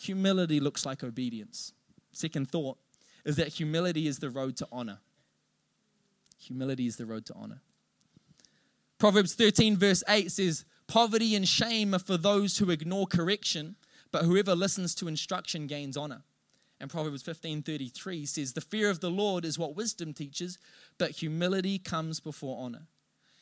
Humility 0.01 0.61
looks 0.61 0.87
like 0.87 1.05
obedience. 1.05 1.73
Second 2.13 2.51
thought 2.51 2.79
is 3.25 3.37
that 3.37 3.49
humility 3.49 4.07
is 4.07 4.19
the 4.19 4.31
road 4.31 4.57
to 4.59 4.69
honor. 4.71 5.01
Humility 6.45 6.87
is 6.87 6.97
the 6.97 7.07
road 7.07 7.27
to 7.27 7.35
honor. 7.35 7.61
Proverbs 8.99 9.35
13, 9.35 9.77
verse 9.77 10.03
8 10.09 10.31
says, 10.31 10.65
Poverty 10.87 11.35
and 11.35 11.49
shame 11.49 11.95
are 11.95 11.99
for 11.99 12.17
those 12.17 12.59
who 12.59 12.71
ignore 12.71 13.07
correction, 13.07 13.77
but 14.13 14.25
whoever 14.25 14.55
listens 14.55 14.95
to 14.97 15.09
instruction 15.09 15.67
gains 15.67 15.97
honor. 15.97 16.23
And 16.81 16.91
Proverbs 16.91 17.23
15:33 17.23 18.27
says, 18.27 18.53
"The 18.53 18.61
fear 18.61 18.91
of 18.91 19.01
the 19.01 19.11
Lord 19.11 19.45
is 19.45 19.59
what 19.59 19.75
wisdom 19.77 20.13
teaches, 20.13 20.59
but 20.99 21.13
humility 21.13 21.79
comes 21.79 22.21
before 22.21 22.63
honor." 22.63 22.89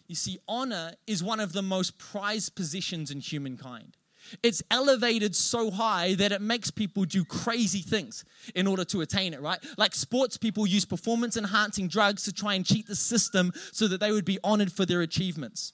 You 0.06 0.14
see, 0.14 0.38
honor 0.46 0.94
is 1.06 1.22
one 1.22 1.40
of 1.40 1.52
the 1.52 1.62
most 1.62 1.98
prized 1.98 2.54
possessions 2.54 3.10
in 3.10 3.20
humankind. 3.20 3.96
It's 4.42 4.62
elevated 4.70 5.34
so 5.34 5.70
high 5.70 6.14
that 6.14 6.32
it 6.32 6.40
makes 6.40 6.70
people 6.70 7.04
do 7.04 7.24
crazy 7.24 7.80
things 7.80 8.24
in 8.54 8.66
order 8.66 8.84
to 8.86 9.00
attain 9.00 9.34
it, 9.34 9.40
right? 9.40 9.58
Like 9.76 9.94
sports 9.94 10.36
people 10.36 10.66
use 10.66 10.84
performance 10.84 11.36
enhancing 11.36 11.88
drugs 11.88 12.24
to 12.24 12.32
try 12.32 12.54
and 12.54 12.64
cheat 12.64 12.86
the 12.86 12.96
system 12.96 13.52
so 13.72 13.88
that 13.88 14.00
they 14.00 14.12
would 14.12 14.24
be 14.24 14.38
honored 14.42 14.72
for 14.72 14.86
their 14.86 15.02
achievements. 15.02 15.72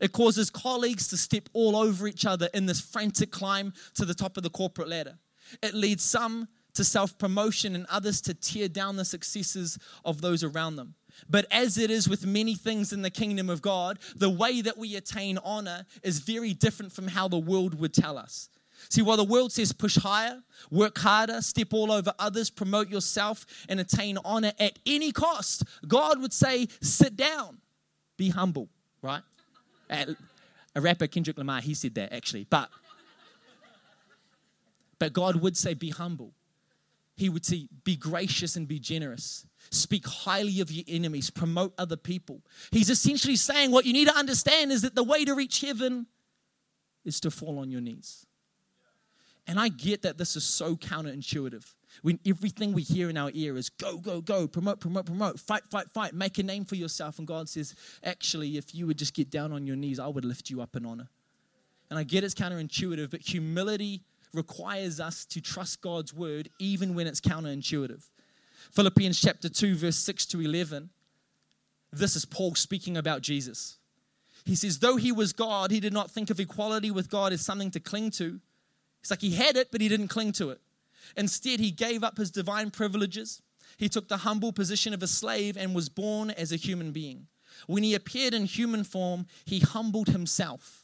It 0.00 0.12
causes 0.12 0.50
colleagues 0.50 1.08
to 1.08 1.16
step 1.16 1.48
all 1.52 1.76
over 1.76 2.06
each 2.06 2.24
other 2.24 2.48
in 2.54 2.66
this 2.66 2.80
frantic 2.80 3.30
climb 3.30 3.72
to 3.94 4.04
the 4.04 4.14
top 4.14 4.36
of 4.36 4.42
the 4.42 4.50
corporate 4.50 4.88
ladder. 4.88 5.18
It 5.62 5.74
leads 5.74 6.04
some 6.04 6.48
to 6.74 6.84
self 6.84 7.18
promotion 7.18 7.74
and 7.74 7.86
others 7.86 8.20
to 8.22 8.34
tear 8.34 8.68
down 8.68 8.96
the 8.96 9.04
successes 9.04 9.78
of 10.04 10.20
those 10.20 10.44
around 10.44 10.76
them. 10.76 10.94
But 11.28 11.46
as 11.50 11.78
it 11.78 11.90
is 11.90 12.08
with 12.08 12.26
many 12.26 12.54
things 12.54 12.92
in 12.92 13.02
the 13.02 13.10
kingdom 13.10 13.50
of 13.50 13.62
God, 13.62 13.98
the 14.16 14.30
way 14.30 14.60
that 14.62 14.78
we 14.78 14.96
attain 14.96 15.38
honor 15.38 15.86
is 16.02 16.20
very 16.20 16.54
different 16.54 16.92
from 16.92 17.08
how 17.08 17.28
the 17.28 17.38
world 17.38 17.78
would 17.78 17.94
tell 17.94 18.16
us. 18.16 18.48
See, 18.88 19.02
while 19.02 19.18
the 19.18 19.24
world 19.24 19.52
says 19.52 19.72
push 19.72 19.96
higher, 19.96 20.42
work 20.70 20.96
harder, 20.98 21.42
step 21.42 21.74
all 21.74 21.92
over 21.92 22.14
others, 22.18 22.48
promote 22.48 22.88
yourself, 22.88 23.44
and 23.68 23.78
attain 23.78 24.16
honor 24.24 24.52
at 24.58 24.78
any 24.86 25.12
cost, 25.12 25.64
God 25.86 26.20
would 26.20 26.32
say, 26.32 26.66
sit 26.80 27.16
down, 27.16 27.58
be 28.16 28.30
humble, 28.30 28.68
right? 29.02 29.22
A 29.90 30.80
rapper, 30.80 31.06
Kendrick 31.06 31.36
Lamar, 31.36 31.60
he 31.60 31.74
said 31.74 31.94
that 31.96 32.12
actually. 32.12 32.46
But, 32.48 32.70
but 34.98 35.12
God 35.12 35.36
would 35.36 35.56
say, 35.56 35.74
be 35.74 35.90
humble 35.90 36.32
he 37.20 37.28
would 37.28 37.44
say, 37.44 37.68
Be 37.84 37.96
gracious 37.96 38.56
and 38.56 38.66
be 38.66 38.80
generous. 38.80 39.46
Speak 39.70 40.06
highly 40.06 40.60
of 40.60 40.70
your 40.72 40.84
enemies. 40.88 41.30
Promote 41.30 41.72
other 41.78 41.96
people. 41.96 42.42
He's 42.72 42.90
essentially 42.90 43.36
saying 43.36 43.70
what 43.70 43.86
you 43.86 43.92
need 43.92 44.08
to 44.08 44.16
understand 44.16 44.72
is 44.72 44.82
that 44.82 44.94
the 44.94 45.04
way 45.04 45.24
to 45.24 45.34
reach 45.34 45.60
heaven 45.60 46.06
is 47.04 47.20
to 47.20 47.30
fall 47.30 47.58
on 47.58 47.70
your 47.70 47.80
knees. 47.80 48.26
And 49.46 49.58
I 49.58 49.68
get 49.68 50.02
that 50.02 50.18
this 50.18 50.36
is 50.36 50.44
so 50.44 50.76
counterintuitive. 50.76 51.64
When 52.02 52.18
everything 52.26 52.72
we 52.72 52.82
hear 52.82 53.10
in 53.10 53.16
our 53.16 53.30
ear 53.34 53.56
is 53.56 53.68
go, 53.68 53.98
go, 53.98 54.20
go, 54.20 54.46
promote, 54.46 54.80
promote, 54.80 55.06
promote, 55.06 55.40
fight, 55.40 55.62
fight, 55.70 55.90
fight, 55.92 56.14
make 56.14 56.38
a 56.38 56.42
name 56.42 56.64
for 56.64 56.76
yourself. 56.76 57.18
And 57.18 57.26
God 57.26 57.48
says, 57.48 57.74
actually, 58.04 58.56
if 58.56 58.74
you 58.74 58.86
would 58.86 58.98
just 58.98 59.14
get 59.14 59.30
down 59.30 59.52
on 59.52 59.66
your 59.66 59.76
knees, 59.76 59.98
I 59.98 60.06
would 60.06 60.24
lift 60.24 60.50
you 60.50 60.60
up 60.60 60.76
in 60.76 60.86
honor. 60.86 61.08
And 61.90 61.98
I 61.98 62.04
get 62.04 62.22
it's 62.22 62.34
counterintuitive, 62.34 63.10
but 63.10 63.20
humility 63.20 64.02
requires 64.32 65.00
us 65.00 65.24
to 65.26 65.40
trust 65.40 65.80
God's 65.80 66.14
word 66.14 66.48
even 66.60 66.94
when 66.94 67.06
it's 67.06 67.20
counterintuitive. 67.20 68.08
Philippians 68.72 69.20
chapter 69.20 69.48
2, 69.48 69.74
verse 69.74 69.96
6 69.96 70.26
to 70.26 70.40
11. 70.40 70.90
This 71.92 72.16
is 72.16 72.24
Paul 72.24 72.54
speaking 72.54 72.96
about 72.96 73.22
Jesus. 73.22 73.78
He 74.44 74.54
says, 74.54 74.78
Though 74.78 74.96
he 74.96 75.12
was 75.12 75.32
God, 75.32 75.70
he 75.70 75.80
did 75.80 75.92
not 75.92 76.10
think 76.10 76.30
of 76.30 76.40
equality 76.40 76.90
with 76.90 77.10
God 77.10 77.32
as 77.32 77.40
something 77.40 77.70
to 77.72 77.80
cling 77.80 78.10
to. 78.12 78.40
It's 79.00 79.10
like 79.10 79.20
he 79.20 79.32
had 79.32 79.56
it, 79.56 79.68
but 79.72 79.80
he 79.80 79.88
didn't 79.88 80.08
cling 80.08 80.32
to 80.32 80.50
it. 80.50 80.60
Instead, 81.16 81.60
he 81.60 81.70
gave 81.70 82.04
up 82.04 82.16
his 82.16 82.30
divine 82.30 82.70
privileges. 82.70 83.42
He 83.76 83.88
took 83.88 84.08
the 84.08 84.18
humble 84.18 84.52
position 84.52 84.94
of 84.94 85.02
a 85.02 85.06
slave 85.06 85.56
and 85.56 85.74
was 85.74 85.88
born 85.88 86.30
as 86.30 86.52
a 86.52 86.56
human 86.56 86.92
being. 86.92 87.26
When 87.66 87.82
he 87.82 87.94
appeared 87.94 88.34
in 88.34 88.44
human 88.44 88.84
form, 88.84 89.26
he 89.44 89.58
humbled 89.60 90.08
himself 90.08 90.79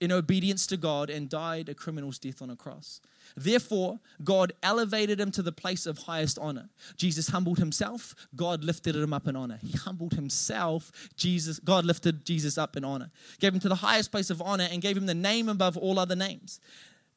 in 0.00 0.12
obedience 0.12 0.66
to 0.68 0.76
God 0.76 1.10
and 1.10 1.28
died 1.28 1.68
a 1.68 1.74
criminal's 1.74 2.18
death 2.18 2.42
on 2.42 2.50
a 2.50 2.56
cross. 2.56 3.00
Therefore, 3.36 3.98
God 4.22 4.52
elevated 4.62 5.20
him 5.20 5.30
to 5.32 5.42
the 5.42 5.52
place 5.52 5.86
of 5.86 5.98
highest 5.98 6.38
honor. 6.38 6.68
Jesus 6.96 7.28
humbled 7.28 7.58
himself, 7.58 8.14
God 8.34 8.64
lifted 8.64 8.96
him 8.96 9.12
up 9.12 9.26
in 9.26 9.36
honor. 9.36 9.58
He 9.62 9.76
humbled 9.76 10.14
himself, 10.14 10.92
Jesus, 11.16 11.58
God 11.58 11.84
lifted 11.84 12.24
Jesus 12.24 12.56
up 12.58 12.76
in 12.76 12.84
honor. 12.84 13.10
Gave 13.40 13.54
him 13.54 13.60
to 13.60 13.68
the 13.68 13.76
highest 13.76 14.12
place 14.12 14.30
of 14.30 14.40
honor 14.40 14.68
and 14.70 14.82
gave 14.82 14.96
him 14.96 15.06
the 15.06 15.14
name 15.14 15.48
above 15.48 15.76
all 15.76 15.98
other 15.98 16.16
names. 16.16 16.60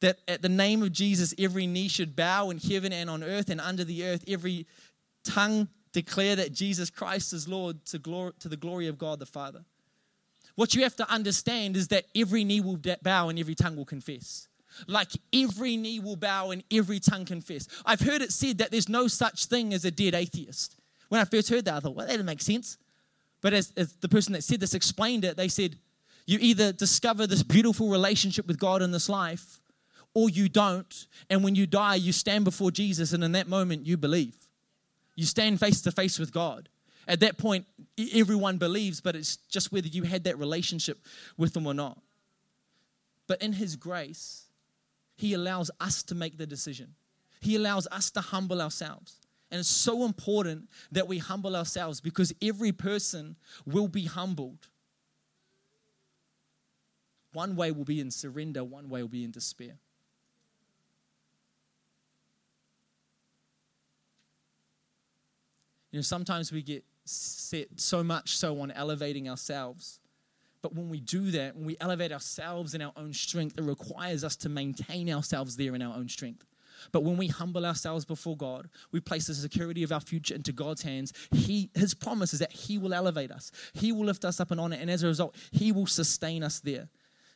That 0.00 0.18
at 0.26 0.42
the 0.42 0.48
name 0.48 0.82
of 0.82 0.92
Jesus, 0.92 1.34
every 1.38 1.66
knee 1.66 1.88
should 1.88 2.16
bow 2.16 2.50
in 2.50 2.58
heaven 2.58 2.92
and 2.92 3.10
on 3.10 3.22
earth 3.22 3.50
and 3.50 3.60
under 3.60 3.84
the 3.84 4.04
earth, 4.04 4.24
every 4.26 4.66
tongue 5.24 5.68
declare 5.92 6.36
that 6.36 6.52
Jesus 6.52 6.90
Christ 6.90 7.32
is 7.32 7.48
Lord 7.48 7.84
to, 7.86 7.98
glory, 7.98 8.32
to 8.40 8.48
the 8.48 8.56
glory 8.56 8.86
of 8.86 8.98
God 8.98 9.18
the 9.18 9.26
Father. 9.26 9.64
What 10.60 10.74
you 10.74 10.82
have 10.82 10.96
to 10.96 11.10
understand 11.10 11.74
is 11.74 11.88
that 11.88 12.04
every 12.14 12.44
knee 12.44 12.60
will 12.60 12.78
bow 13.02 13.30
and 13.30 13.38
every 13.38 13.54
tongue 13.54 13.76
will 13.76 13.86
confess. 13.86 14.46
Like 14.86 15.08
every 15.32 15.78
knee 15.78 16.00
will 16.00 16.16
bow 16.16 16.50
and 16.50 16.62
every 16.70 17.00
tongue 17.00 17.24
confess. 17.24 17.66
I've 17.86 18.02
heard 18.02 18.20
it 18.20 18.30
said 18.30 18.58
that 18.58 18.70
there's 18.70 18.86
no 18.86 19.08
such 19.08 19.46
thing 19.46 19.72
as 19.72 19.86
a 19.86 19.90
dead 19.90 20.14
atheist. 20.14 20.76
When 21.08 21.18
I 21.18 21.24
first 21.24 21.48
heard 21.48 21.64
that, 21.64 21.76
I 21.76 21.80
thought, 21.80 21.94
well, 21.94 22.04
that 22.04 22.12
doesn't 22.12 22.26
make 22.26 22.42
sense. 22.42 22.76
But 23.40 23.54
as, 23.54 23.72
as 23.74 23.94
the 24.02 24.08
person 24.10 24.34
that 24.34 24.44
said 24.44 24.60
this 24.60 24.74
explained 24.74 25.24
it, 25.24 25.38
they 25.38 25.48
said, 25.48 25.76
you 26.26 26.36
either 26.42 26.72
discover 26.72 27.26
this 27.26 27.42
beautiful 27.42 27.88
relationship 27.88 28.46
with 28.46 28.58
God 28.58 28.82
in 28.82 28.90
this 28.90 29.08
life, 29.08 29.62
or 30.12 30.28
you 30.28 30.50
don't. 30.50 31.06
And 31.30 31.42
when 31.42 31.54
you 31.54 31.66
die, 31.66 31.94
you 31.94 32.12
stand 32.12 32.44
before 32.44 32.70
Jesus, 32.70 33.14
and 33.14 33.24
in 33.24 33.32
that 33.32 33.48
moment, 33.48 33.86
you 33.86 33.96
believe. 33.96 34.36
You 35.16 35.24
stand 35.24 35.58
face 35.58 35.80
to 35.80 35.90
face 35.90 36.18
with 36.18 36.34
God. 36.34 36.68
At 37.08 37.20
that 37.20 37.38
point, 37.38 37.66
everyone 38.12 38.58
believes, 38.58 39.00
but 39.00 39.16
it's 39.16 39.36
just 39.48 39.72
whether 39.72 39.88
you 39.88 40.02
had 40.02 40.24
that 40.24 40.38
relationship 40.38 40.98
with 41.36 41.54
them 41.54 41.66
or 41.66 41.74
not. 41.74 41.98
But 43.26 43.42
in 43.42 43.52
His 43.52 43.76
grace, 43.76 44.46
He 45.16 45.34
allows 45.34 45.70
us 45.80 46.02
to 46.04 46.14
make 46.14 46.38
the 46.38 46.46
decision, 46.46 46.94
He 47.40 47.56
allows 47.56 47.86
us 47.88 48.10
to 48.12 48.20
humble 48.20 48.60
ourselves. 48.60 49.16
And 49.52 49.58
it's 49.58 49.68
so 49.68 50.04
important 50.04 50.68
that 50.92 51.08
we 51.08 51.18
humble 51.18 51.56
ourselves 51.56 52.00
because 52.00 52.32
every 52.40 52.70
person 52.70 53.34
will 53.66 53.88
be 53.88 54.04
humbled. 54.04 54.68
One 57.32 57.56
way 57.56 57.72
will 57.72 57.84
be 57.84 58.00
in 58.00 58.12
surrender, 58.12 58.62
one 58.62 58.88
way 58.88 59.02
will 59.02 59.08
be 59.08 59.24
in 59.24 59.32
despair. 59.32 59.74
You 65.90 65.98
know, 65.98 66.02
sometimes 66.02 66.52
we 66.52 66.62
get 66.62 66.84
set 67.10 67.80
so 67.80 68.02
much 68.02 68.36
so 68.36 68.60
on 68.60 68.70
elevating 68.70 69.28
ourselves. 69.28 70.00
But 70.62 70.74
when 70.74 70.90
we 70.90 71.00
do 71.00 71.30
that, 71.30 71.56
when 71.56 71.64
we 71.64 71.76
elevate 71.80 72.12
ourselves 72.12 72.74
in 72.74 72.82
our 72.82 72.92
own 72.96 73.12
strength, 73.12 73.58
it 73.58 73.62
requires 73.62 74.24
us 74.24 74.36
to 74.36 74.48
maintain 74.48 75.10
ourselves 75.10 75.56
there 75.56 75.74
in 75.74 75.82
our 75.82 75.96
own 75.96 76.08
strength. 76.08 76.44
But 76.92 77.02
when 77.04 77.16
we 77.16 77.26
humble 77.26 77.66
ourselves 77.66 78.04
before 78.04 78.36
God, 78.36 78.68
we 78.92 79.00
place 79.00 79.26
the 79.26 79.34
security 79.34 79.82
of 79.82 79.92
our 79.92 80.00
future 80.00 80.34
into 80.34 80.52
God's 80.52 80.82
hands. 80.82 81.12
He, 81.30 81.70
His 81.74 81.94
promise 81.94 82.32
is 82.32 82.40
that 82.40 82.52
He 82.52 82.78
will 82.78 82.94
elevate 82.94 83.30
us, 83.30 83.52
He 83.72 83.92
will 83.92 84.04
lift 84.04 84.24
us 84.24 84.40
up 84.40 84.50
and 84.50 84.60
honor, 84.60 84.76
and 84.80 84.90
as 84.90 85.02
a 85.02 85.06
result, 85.06 85.36
He 85.50 85.72
will 85.72 85.86
sustain 85.86 86.42
us 86.42 86.60
there. 86.60 86.88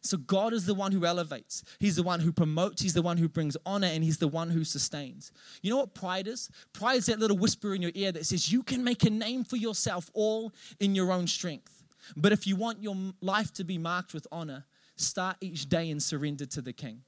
So 0.05 0.19
God 0.19 0.53
is 0.53 0.67
the 0.67 0.75
one 0.75 0.93
who 0.93 1.07
elevates. 1.07 1.65
He's 1.81 1.97
the 1.97 2.03
one 2.03 2.21
who 2.21 2.31
promotes. 2.31 2.83
He's 2.83 2.93
the 2.93 3.01
one 3.01 3.17
who 3.17 3.27
brings 3.27 3.57
honor, 3.65 3.87
and 3.87 4.05
He's 4.05 4.19
the 4.19 4.29
one 4.29 4.51
who 4.51 4.63
sustains. 4.63 5.33
You 5.63 5.71
know 5.71 5.79
what 5.79 5.95
pride 5.95 6.29
is? 6.29 6.51
Pride 6.75 6.97
is 6.97 7.07
that 7.07 7.19
little 7.19 7.39
whisper 7.39 7.75
in 7.75 7.81
your 7.81 7.91
ear 7.95 8.13
that 8.13 8.27
says 8.27 8.53
you 8.53 8.63
can 8.63 8.85
make 8.85 9.05
a 9.05 9.11
name 9.11 9.45
for 9.45 9.57
yourself 9.57 10.11
all 10.13 10.53
in 10.79 10.95
your 10.95 11.11
own 11.11 11.27
strength. 11.27 11.83
But 12.17 12.33
if 12.33 12.47
you 12.47 12.55
want 12.55 12.83
your 12.83 12.95
life 13.23 13.51
to 13.55 13.65
be 13.65 13.79
marked 13.79 14.13
with 14.13 14.27
honor, 14.31 14.67
start 14.97 15.39
each 15.41 15.71
day 15.71 15.91
and 15.91 16.03
surrender 16.03 16.45
to 16.47 16.61
the 16.61 16.75
King. 16.75 17.01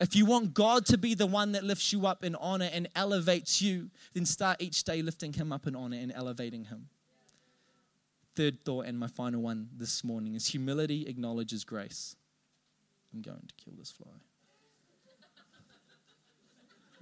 If 0.00 0.16
you 0.16 0.26
want 0.26 0.52
God 0.52 0.84
to 0.86 0.98
be 0.98 1.14
the 1.14 1.26
one 1.26 1.52
that 1.52 1.62
lifts 1.62 1.92
you 1.92 2.06
up 2.06 2.24
in 2.24 2.34
honor 2.34 2.70
and 2.72 2.88
elevates 2.96 3.62
you, 3.62 3.90
then 4.14 4.26
start 4.26 4.60
each 4.60 4.82
day 4.82 5.00
lifting 5.00 5.32
Him 5.32 5.52
up 5.52 5.68
in 5.68 5.76
honor 5.76 5.96
and 5.96 6.10
elevating 6.12 6.64
Him. 6.64 6.88
third 8.34 8.64
thought 8.64 8.86
and 8.86 8.98
my 8.98 9.06
final 9.06 9.42
one 9.42 9.68
this 9.76 10.02
morning 10.02 10.34
is 10.34 10.48
humility 10.48 11.06
acknowledges 11.06 11.62
grace. 11.62 12.16
I'm 13.14 13.22
going 13.22 13.36
to 13.36 13.64
kill 13.64 13.74
this 13.78 13.90
fly. 13.90 14.08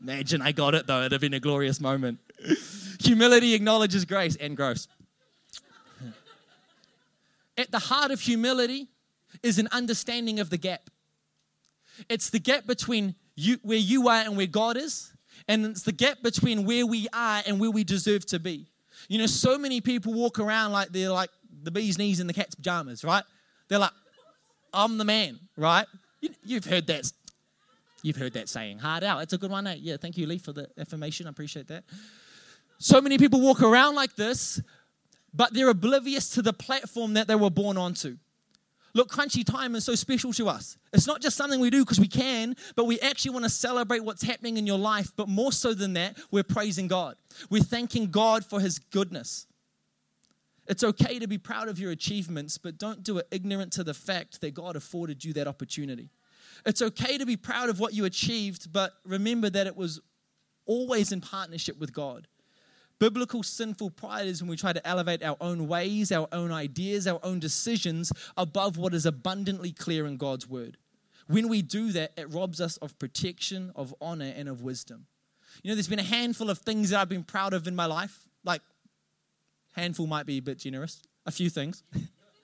Imagine 0.02 0.40
I 0.42 0.52
got 0.52 0.74
it 0.74 0.86
though. 0.86 1.00
It'd 1.00 1.12
have 1.12 1.20
been 1.20 1.34
a 1.34 1.40
glorious 1.40 1.80
moment. 1.80 2.20
humility 3.00 3.54
acknowledges 3.54 4.04
grace 4.04 4.36
and 4.36 4.56
gross. 4.56 4.88
At 7.58 7.70
the 7.70 7.78
heart 7.78 8.10
of 8.10 8.20
humility 8.20 8.88
is 9.42 9.58
an 9.58 9.68
understanding 9.72 10.40
of 10.40 10.48
the 10.48 10.56
gap. 10.56 10.88
It's 12.08 12.30
the 12.30 12.38
gap 12.38 12.66
between 12.66 13.14
you, 13.36 13.58
where 13.62 13.78
you 13.78 14.08
are 14.08 14.22
and 14.22 14.36
where 14.36 14.46
God 14.46 14.78
is, 14.78 15.12
and 15.46 15.66
it's 15.66 15.82
the 15.82 15.92
gap 15.92 16.22
between 16.22 16.64
where 16.64 16.86
we 16.86 17.06
are 17.12 17.42
and 17.46 17.60
where 17.60 17.70
we 17.70 17.84
deserve 17.84 18.24
to 18.26 18.38
be. 18.38 18.68
You 19.08 19.18
know, 19.18 19.26
so 19.26 19.58
many 19.58 19.80
people 19.80 20.14
walk 20.14 20.38
around 20.38 20.72
like 20.72 20.88
they're 20.88 21.10
like 21.10 21.30
the 21.62 21.70
bee's 21.70 21.98
knees 21.98 22.20
in 22.20 22.26
the 22.26 22.32
cat's 22.32 22.54
pajamas, 22.54 23.04
right? 23.04 23.24
They're 23.68 23.78
like, 23.78 23.92
I'm 24.72 24.98
the 24.98 25.04
man, 25.04 25.38
right? 25.56 25.86
You, 26.20 26.56
have 26.56 26.64
heard 26.64 26.86
that. 26.88 27.10
You've 28.02 28.16
heard 28.16 28.34
that 28.34 28.48
saying, 28.48 28.78
hard 28.78 29.04
out. 29.04 29.22
It's 29.22 29.32
a 29.32 29.38
good 29.38 29.50
one, 29.50 29.66
eh? 29.66 29.76
Yeah, 29.78 29.96
thank 29.96 30.16
you, 30.16 30.26
Lee, 30.26 30.38
for 30.38 30.52
the 30.52 30.68
affirmation. 30.78 31.26
I 31.26 31.30
appreciate 31.30 31.68
that. 31.68 31.84
So 32.78 33.00
many 33.00 33.18
people 33.18 33.40
walk 33.40 33.62
around 33.62 33.94
like 33.94 34.16
this, 34.16 34.60
but 35.34 35.52
they're 35.52 35.68
oblivious 35.68 36.30
to 36.30 36.42
the 36.42 36.52
platform 36.52 37.14
that 37.14 37.28
they 37.28 37.34
were 37.34 37.50
born 37.50 37.76
onto. 37.76 38.16
Look, 38.94 39.10
Crunchie 39.10 39.44
time 39.44 39.74
is 39.74 39.84
so 39.84 39.94
special 39.94 40.32
to 40.32 40.48
us. 40.48 40.76
It's 40.92 41.06
not 41.06 41.20
just 41.20 41.36
something 41.36 41.60
we 41.60 41.70
do 41.70 41.84
because 41.84 42.00
we 42.00 42.08
can, 42.08 42.56
but 42.74 42.86
we 42.86 42.98
actually 43.00 43.32
want 43.32 43.44
to 43.44 43.50
celebrate 43.50 44.04
what's 44.04 44.22
happening 44.22 44.56
in 44.56 44.66
your 44.66 44.78
life. 44.78 45.12
But 45.14 45.28
more 45.28 45.52
so 45.52 45.74
than 45.74 45.92
that, 45.92 46.18
we're 46.30 46.42
praising 46.42 46.88
God. 46.88 47.16
We're 47.50 47.62
thanking 47.62 48.10
God 48.10 48.44
for 48.44 48.60
His 48.60 48.78
goodness. 48.78 49.46
It's 50.70 50.84
okay 50.84 51.18
to 51.18 51.26
be 51.26 51.36
proud 51.36 51.66
of 51.66 51.80
your 51.80 51.90
achievements, 51.90 52.56
but 52.56 52.78
don't 52.78 53.02
do 53.02 53.18
it 53.18 53.26
ignorant 53.32 53.72
to 53.72 53.82
the 53.82 53.92
fact 53.92 54.40
that 54.40 54.54
God 54.54 54.76
afforded 54.76 55.24
you 55.24 55.32
that 55.32 55.48
opportunity. 55.48 56.10
It's 56.64 56.80
okay 56.80 57.18
to 57.18 57.26
be 57.26 57.36
proud 57.36 57.70
of 57.70 57.80
what 57.80 57.92
you 57.92 58.04
achieved, 58.04 58.72
but 58.72 58.92
remember 59.04 59.50
that 59.50 59.66
it 59.66 59.76
was 59.76 60.00
always 60.66 61.10
in 61.10 61.20
partnership 61.20 61.80
with 61.80 61.92
God. 61.92 62.28
Biblical 63.00 63.42
sinful 63.42 63.90
pride 63.90 64.28
is 64.28 64.42
when 64.42 64.48
we 64.48 64.56
try 64.56 64.72
to 64.72 64.86
elevate 64.86 65.24
our 65.24 65.36
own 65.40 65.66
ways, 65.66 66.12
our 66.12 66.28
own 66.30 66.52
ideas, 66.52 67.08
our 67.08 67.18
own 67.24 67.40
decisions 67.40 68.12
above 68.36 68.76
what 68.76 68.94
is 68.94 69.04
abundantly 69.04 69.72
clear 69.72 70.06
in 70.06 70.18
God's 70.18 70.48
word. 70.48 70.76
When 71.26 71.48
we 71.48 71.62
do 71.62 71.90
that, 71.92 72.12
it 72.16 72.32
robs 72.32 72.60
us 72.60 72.76
of 72.76 72.96
protection, 73.00 73.72
of 73.74 73.92
honor, 74.00 74.32
and 74.36 74.48
of 74.48 74.62
wisdom. 74.62 75.06
You 75.64 75.70
know, 75.70 75.74
there's 75.74 75.88
been 75.88 75.98
a 75.98 76.04
handful 76.04 76.48
of 76.48 76.58
things 76.58 76.90
that 76.90 77.00
I've 77.00 77.08
been 77.08 77.24
proud 77.24 77.54
of 77.54 77.66
in 77.66 77.74
my 77.74 77.86
life. 77.86 78.28
Like, 78.44 78.62
handful 79.80 80.06
might 80.06 80.26
be 80.26 80.38
a 80.38 80.42
bit 80.42 80.58
generous, 80.58 81.02
a 81.26 81.30
few 81.30 81.50
things, 81.50 81.82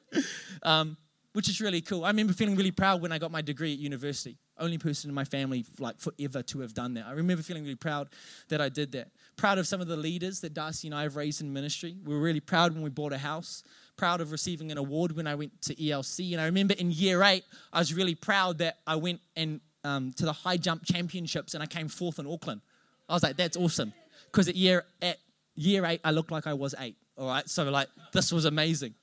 um, 0.62 0.96
which 1.32 1.48
is 1.48 1.60
really 1.60 1.80
cool. 1.80 2.04
I 2.04 2.08
remember 2.08 2.32
feeling 2.32 2.56
really 2.56 2.70
proud 2.70 3.02
when 3.02 3.12
I 3.12 3.18
got 3.18 3.30
my 3.30 3.42
degree 3.42 3.72
at 3.72 3.78
university. 3.78 4.38
Only 4.58 4.78
person 4.78 5.10
in 5.10 5.14
my 5.14 5.24
family, 5.24 5.66
like 5.78 6.00
forever, 6.00 6.42
to 6.42 6.60
have 6.60 6.72
done 6.72 6.94
that. 6.94 7.04
I 7.06 7.12
remember 7.12 7.42
feeling 7.42 7.62
really 7.62 7.74
proud 7.74 8.08
that 8.48 8.60
I 8.60 8.70
did 8.70 8.92
that 8.92 9.08
proud 9.36 9.58
of 9.58 9.66
some 9.66 9.80
of 9.80 9.86
the 9.86 9.96
leaders 9.96 10.40
that 10.40 10.54
Darcy 10.54 10.88
and 10.88 10.94
I 10.94 11.02
have 11.02 11.16
raised 11.16 11.40
in 11.40 11.52
ministry. 11.52 11.96
We 12.04 12.14
were 12.14 12.20
really 12.20 12.40
proud 12.40 12.72
when 12.72 12.82
we 12.82 12.90
bought 12.90 13.12
a 13.12 13.18
house, 13.18 13.62
proud 13.96 14.20
of 14.20 14.32
receiving 14.32 14.72
an 14.72 14.78
award 14.78 15.12
when 15.12 15.26
I 15.26 15.34
went 15.34 15.60
to 15.62 15.74
ELC. 15.74 16.32
And 16.32 16.40
I 16.40 16.46
remember 16.46 16.74
in 16.74 16.90
year 16.90 17.22
eight, 17.22 17.44
I 17.72 17.78
was 17.78 17.94
really 17.94 18.14
proud 18.14 18.58
that 18.58 18.78
I 18.86 18.96
went 18.96 19.20
and 19.36 19.60
um, 19.84 20.12
to 20.14 20.24
the 20.24 20.32
high 20.32 20.56
jump 20.56 20.84
championships 20.84 21.54
and 21.54 21.62
I 21.62 21.66
came 21.66 21.88
fourth 21.88 22.18
in 22.18 22.26
Auckland. 22.26 22.62
I 23.08 23.14
was 23.14 23.22
like, 23.22 23.36
that's 23.36 23.56
awesome. 23.56 23.92
Because 24.26 24.48
at 24.48 24.56
year, 24.56 24.84
at 25.00 25.18
year 25.54 25.84
eight, 25.84 26.00
I 26.02 26.10
looked 26.10 26.32
like 26.32 26.46
I 26.46 26.54
was 26.54 26.74
eight. 26.78 26.96
All 27.18 27.28
right. 27.28 27.48
So, 27.48 27.64
like, 27.64 27.88
this 28.12 28.32
was 28.32 28.44
amazing. 28.44 28.94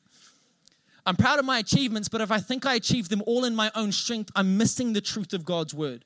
I'm 1.06 1.16
proud 1.16 1.40
of 1.40 1.46
my 1.46 1.60
achievements, 1.60 2.08
but 2.08 2.22
if 2.22 2.32
I 2.32 2.40
think 2.40 2.66
I 2.66 2.76
achieved 2.76 3.10
them 3.10 3.24
all 3.26 3.44
in 3.44 3.56
my 3.56 3.72
own 3.76 3.92
strength, 3.92 4.32
I'm 4.36 4.58
missing 4.58 4.94
the 4.94 5.02
truth 5.02 5.34
of 5.34 5.44
God's 5.44 5.74
word. 5.74 6.06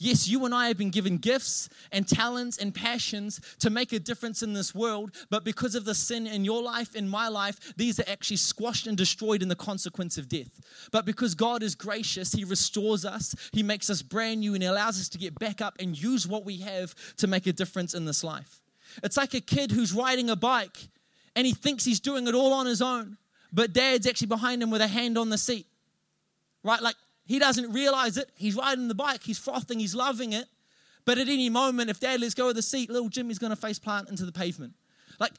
Yes, 0.00 0.28
you 0.28 0.44
and 0.44 0.54
I 0.54 0.68
have 0.68 0.78
been 0.78 0.90
given 0.90 1.18
gifts 1.18 1.68
and 1.90 2.06
talents 2.06 2.56
and 2.56 2.72
passions 2.72 3.40
to 3.58 3.68
make 3.68 3.92
a 3.92 3.98
difference 3.98 4.44
in 4.44 4.52
this 4.52 4.72
world, 4.72 5.10
but 5.28 5.44
because 5.44 5.74
of 5.74 5.84
the 5.84 5.94
sin 5.94 6.26
in 6.28 6.44
your 6.44 6.62
life, 6.62 6.94
in 6.94 7.08
my 7.08 7.26
life, 7.26 7.74
these 7.76 7.98
are 7.98 8.08
actually 8.08 8.36
squashed 8.36 8.86
and 8.86 8.96
destroyed 8.96 9.42
in 9.42 9.48
the 9.48 9.56
consequence 9.56 10.16
of 10.16 10.28
death. 10.28 10.60
But 10.92 11.04
because 11.04 11.34
God 11.34 11.64
is 11.64 11.74
gracious, 11.74 12.32
He 12.32 12.44
restores 12.44 13.04
us, 13.04 13.34
He 13.52 13.64
makes 13.64 13.90
us 13.90 14.02
brand 14.02 14.40
new, 14.40 14.54
and 14.54 14.62
He 14.62 14.68
allows 14.68 15.00
us 15.00 15.08
to 15.10 15.18
get 15.18 15.36
back 15.38 15.60
up 15.60 15.74
and 15.80 16.00
use 16.00 16.28
what 16.28 16.44
we 16.44 16.58
have 16.58 16.94
to 17.16 17.26
make 17.26 17.48
a 17.48 17.52
difference 17.52 17.92
in 17.92 18.04
this 18.04 18.22
life. 18.22 18.60
It's 19.02 19.16
like 19.16 19.34
a 19.34 19.40
kid 19.40 19.72
who's 19.72 19.92
riding 19.92 20.30
a 20.30 20.36
bike 20.36 20.88
and 21.38 21.46
he 21.46 21.52
thinks 21.52 21.84
he's 21.84 22.00
doing 22.00 22.26
it 22.26 22.34
all 22.34 22.52
on 22.52 22.66
his 22.66 22.82
own, 22.82 23.16
but 23.52 23.72
dad's 23.72 24.08
actually 24.08 24.26
behind 24.26 24.60
him 24.60 24.72
with 24.72 24.80
a 24.80 24.88
hand 24.88 25.16
on 25.16 25.28
the 25.28 25.38
seat. 25.38 25.68
Right? 26.64 26.82
Like 26.82 26.96
he 27.26 27.38
doesn't 27.38 27.72
realize 27.72 28.16
it. 28.16 28.28
He's 28.34 28.56
riding 28.56 28.88
the 28.88 28.94
bike, 28.96 29.22
he's 29.22 29.38
frothing, 29.38 29.78
he's 29.78 29.94
loving 29.94 30.32
it. 30.32 30.46
But 31.04 31.16
at 31.18 31.28
any 31.28 31.48
moment, 31.48 31.90
if 31.90 32.00
dad 32.00 32.20
lets 32.20 32.34
go 32.34 32.48
of 32.48 32.56
the 32.56 32.62
seat, 32.62 32.90
little 32.90 33.08
Jimmy's 33.08 33.38
going 33.38 33.50
to 33.50 33.56
face 33.56 33.78
plant 33.78 34.10
into 34.10 34.26
the 34.26 34.32
pavement. 34.32 34.72
Like, 35.20 35.30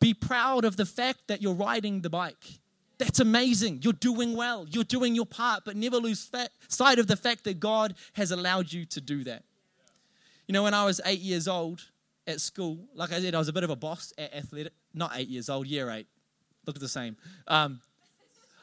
be 0.00 0.14
proud 0.14 0.64
of 0.64 0.76
the 0.76 0.84
fact 0.84 1.28
that 1.28 1.40
you're 1.40 1.54
riding 1.54 2.00
the 2.00 2.10
bike. 2.10 2.58
That's 2.98 3.20
amazing. 3.20 3.82
You're 3.84 3.92
doing 3.92 4.34
well. 4.36 4.66
You're 4.68 4.82
doing 4.82 5.14
your 5.14 5.26
part, 5.26 5.62
but 5.64 5.76
never 5.76 5.98
lose 5.98 6.28
sight 6.66 6.98
of 6.98 7.06
the 7.06 7.16
fact 7.16 7.44
that 7.44 7.60
God 7.60 7.94
has 8.14 8.32
allowed 8.32 8.72
you 8.72 8.84
to 8.86 9.00
do 9.00 9.22
that. 9.24 9.44
You 10.48 10.54
know, 10.54 10.64
when 10.64 10.74
I 10.74 10.84
was 10.84 11.00
eight 11.04 11.20
years 11.20 11.46
old 11.46 11.86
at 12.30 12.40
school, 12.40 12.78
like 12.94 13.12
I 13.12 13.20
said, 13.20 13.34
I 13.34 13.38
was 13.38 13.48
a 13.48 13.52
bit 13.52 13.64
of 13.64 13.70
a 13.70 13.76
boss 13.76 14.12
at 14.16 14.34
athletic. 14.34 14.72
Not 14.94 15.12
eight 15.14 15.28
years 15.28 15.48
old, 15.48 15.66
year 15.66 15.90
eight. 15.90 16.06
Look 16.66 16.76
at 16.76 16.82
the 16.82 16.88
same. 16.88 17.16
Um, 17.46 17.80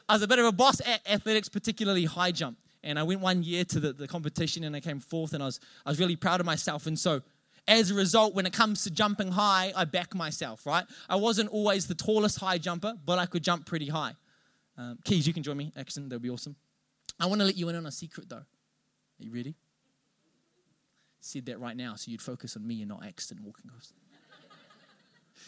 I 0.08 0.14
was 0.14 0.22
a 0.22 0.28
bit 0.28 0.38
of 0.38 0.46
a 0.46 0.52
boss 0.52 0.80
at 0.80 1.00
athletics, 1.08 1.48
particularly 1.48 2.04
high 2.04 2.32
jump. 2.32 2.58
And 2.82 2.98
I 2.98 3.02
went 3.02 3.20
one 3.20 3.42
year 3.42 3.64
to 3.64 3.80
the, 3.80 3.92
the 3.92 4.08
competition 4.08 4.64
and 4.64 4.74
I 4.74 4.80
came 4.80 5.00
fourth, 5.00 5.34
and 5.34 5.42
I 5.42 5.46
was, 5.46 5.60
I 5.84 5.90
was 5.90 5.98
really 5.98 6.16
proud 6.16 6.40
of 6.40 6.46
myself. 6.46 6.86
And 6.86 6.98
so, 6.98 7.22
as 7.66 7.90
a 7.90 7.94
result, 7.94 8.34
when 8.34 8.46
it 8.46 8.52
comes 8.52 8.84
to 8.84 8.90
jumping 8.90 9.30
high, 9.30 9.72
I 9.76 9.84
back 9.84 10.14
myself, 10.14 10.64
right? 10.64 10.86
I 11.08 11.16
wasn't 11.16 11.50
always 11.50 11.86
the 11.86 11.94
tallest 11.94 12.40
high 12.40 12.56
jumper, 12.56 12.94
but 13.04 13.18
I 13.18 13.26
could 13.26 13.42
jump 13.42 13.66
pretty 13.66 13.88
high. 13.88 14.14
Um, 14.78 14.98
Keys, 15.04 15.26
you 15.26 15.34
can 15.34 15.42
join 15.42 15.56
me. 15.56 15.72
Excellent, 15.76 16.08
that 16.08 16.16
would 16.16 16.22
be 16.22 16.30
awesome. 16.30 16.56
I 17.20 17.26
want 17.26 17.40
to 17.40 17.44
let 17.44 17.56
you 17.56 17.68
in 17.68 17.76
on 17.76 17.84
a 17.84 17.90
secret, 17.90 18.28
though. 18.28 18.36
Are 18.36 18.46
you 19.18 19.32
ready? 19.32 19.54
Said 21.20 21.46
that 21.46 21.60
right 21.60 21.76
now, 21.76 21.94
so 21.96 22.10
you'd 22.10 22.22
focus 22.22 22.56
on 22.56 22.66
me 22.66 22.80
and 22.80 22.88
not 22.88 23.04
Axton 23.04 23.38
walking 23.42 23.66
across. 23.68 23.92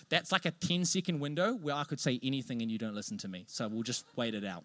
That's 0.09 0.33
like 0.33 0.44
a 0.44 0.50
10 0.50 0.85
second 0.85 1.20
window 1.20 1.54
where 1.54 1.74
I 1.74 1.85
could 1.85 2.00
say 2.00 2.18
anything 2.22 2.62
and 2.62 2.70
you 2.70 2.78
don't 2.78 2.94
listen 2.94 3.18
to 3.18 3.28
me. 3.28 3.44
So 3.46 3.68
we'll 3.68 3.83
just 3.83 4.04
wait 4.16 4.35
it 4.35 4.44
out. 4.44 4.64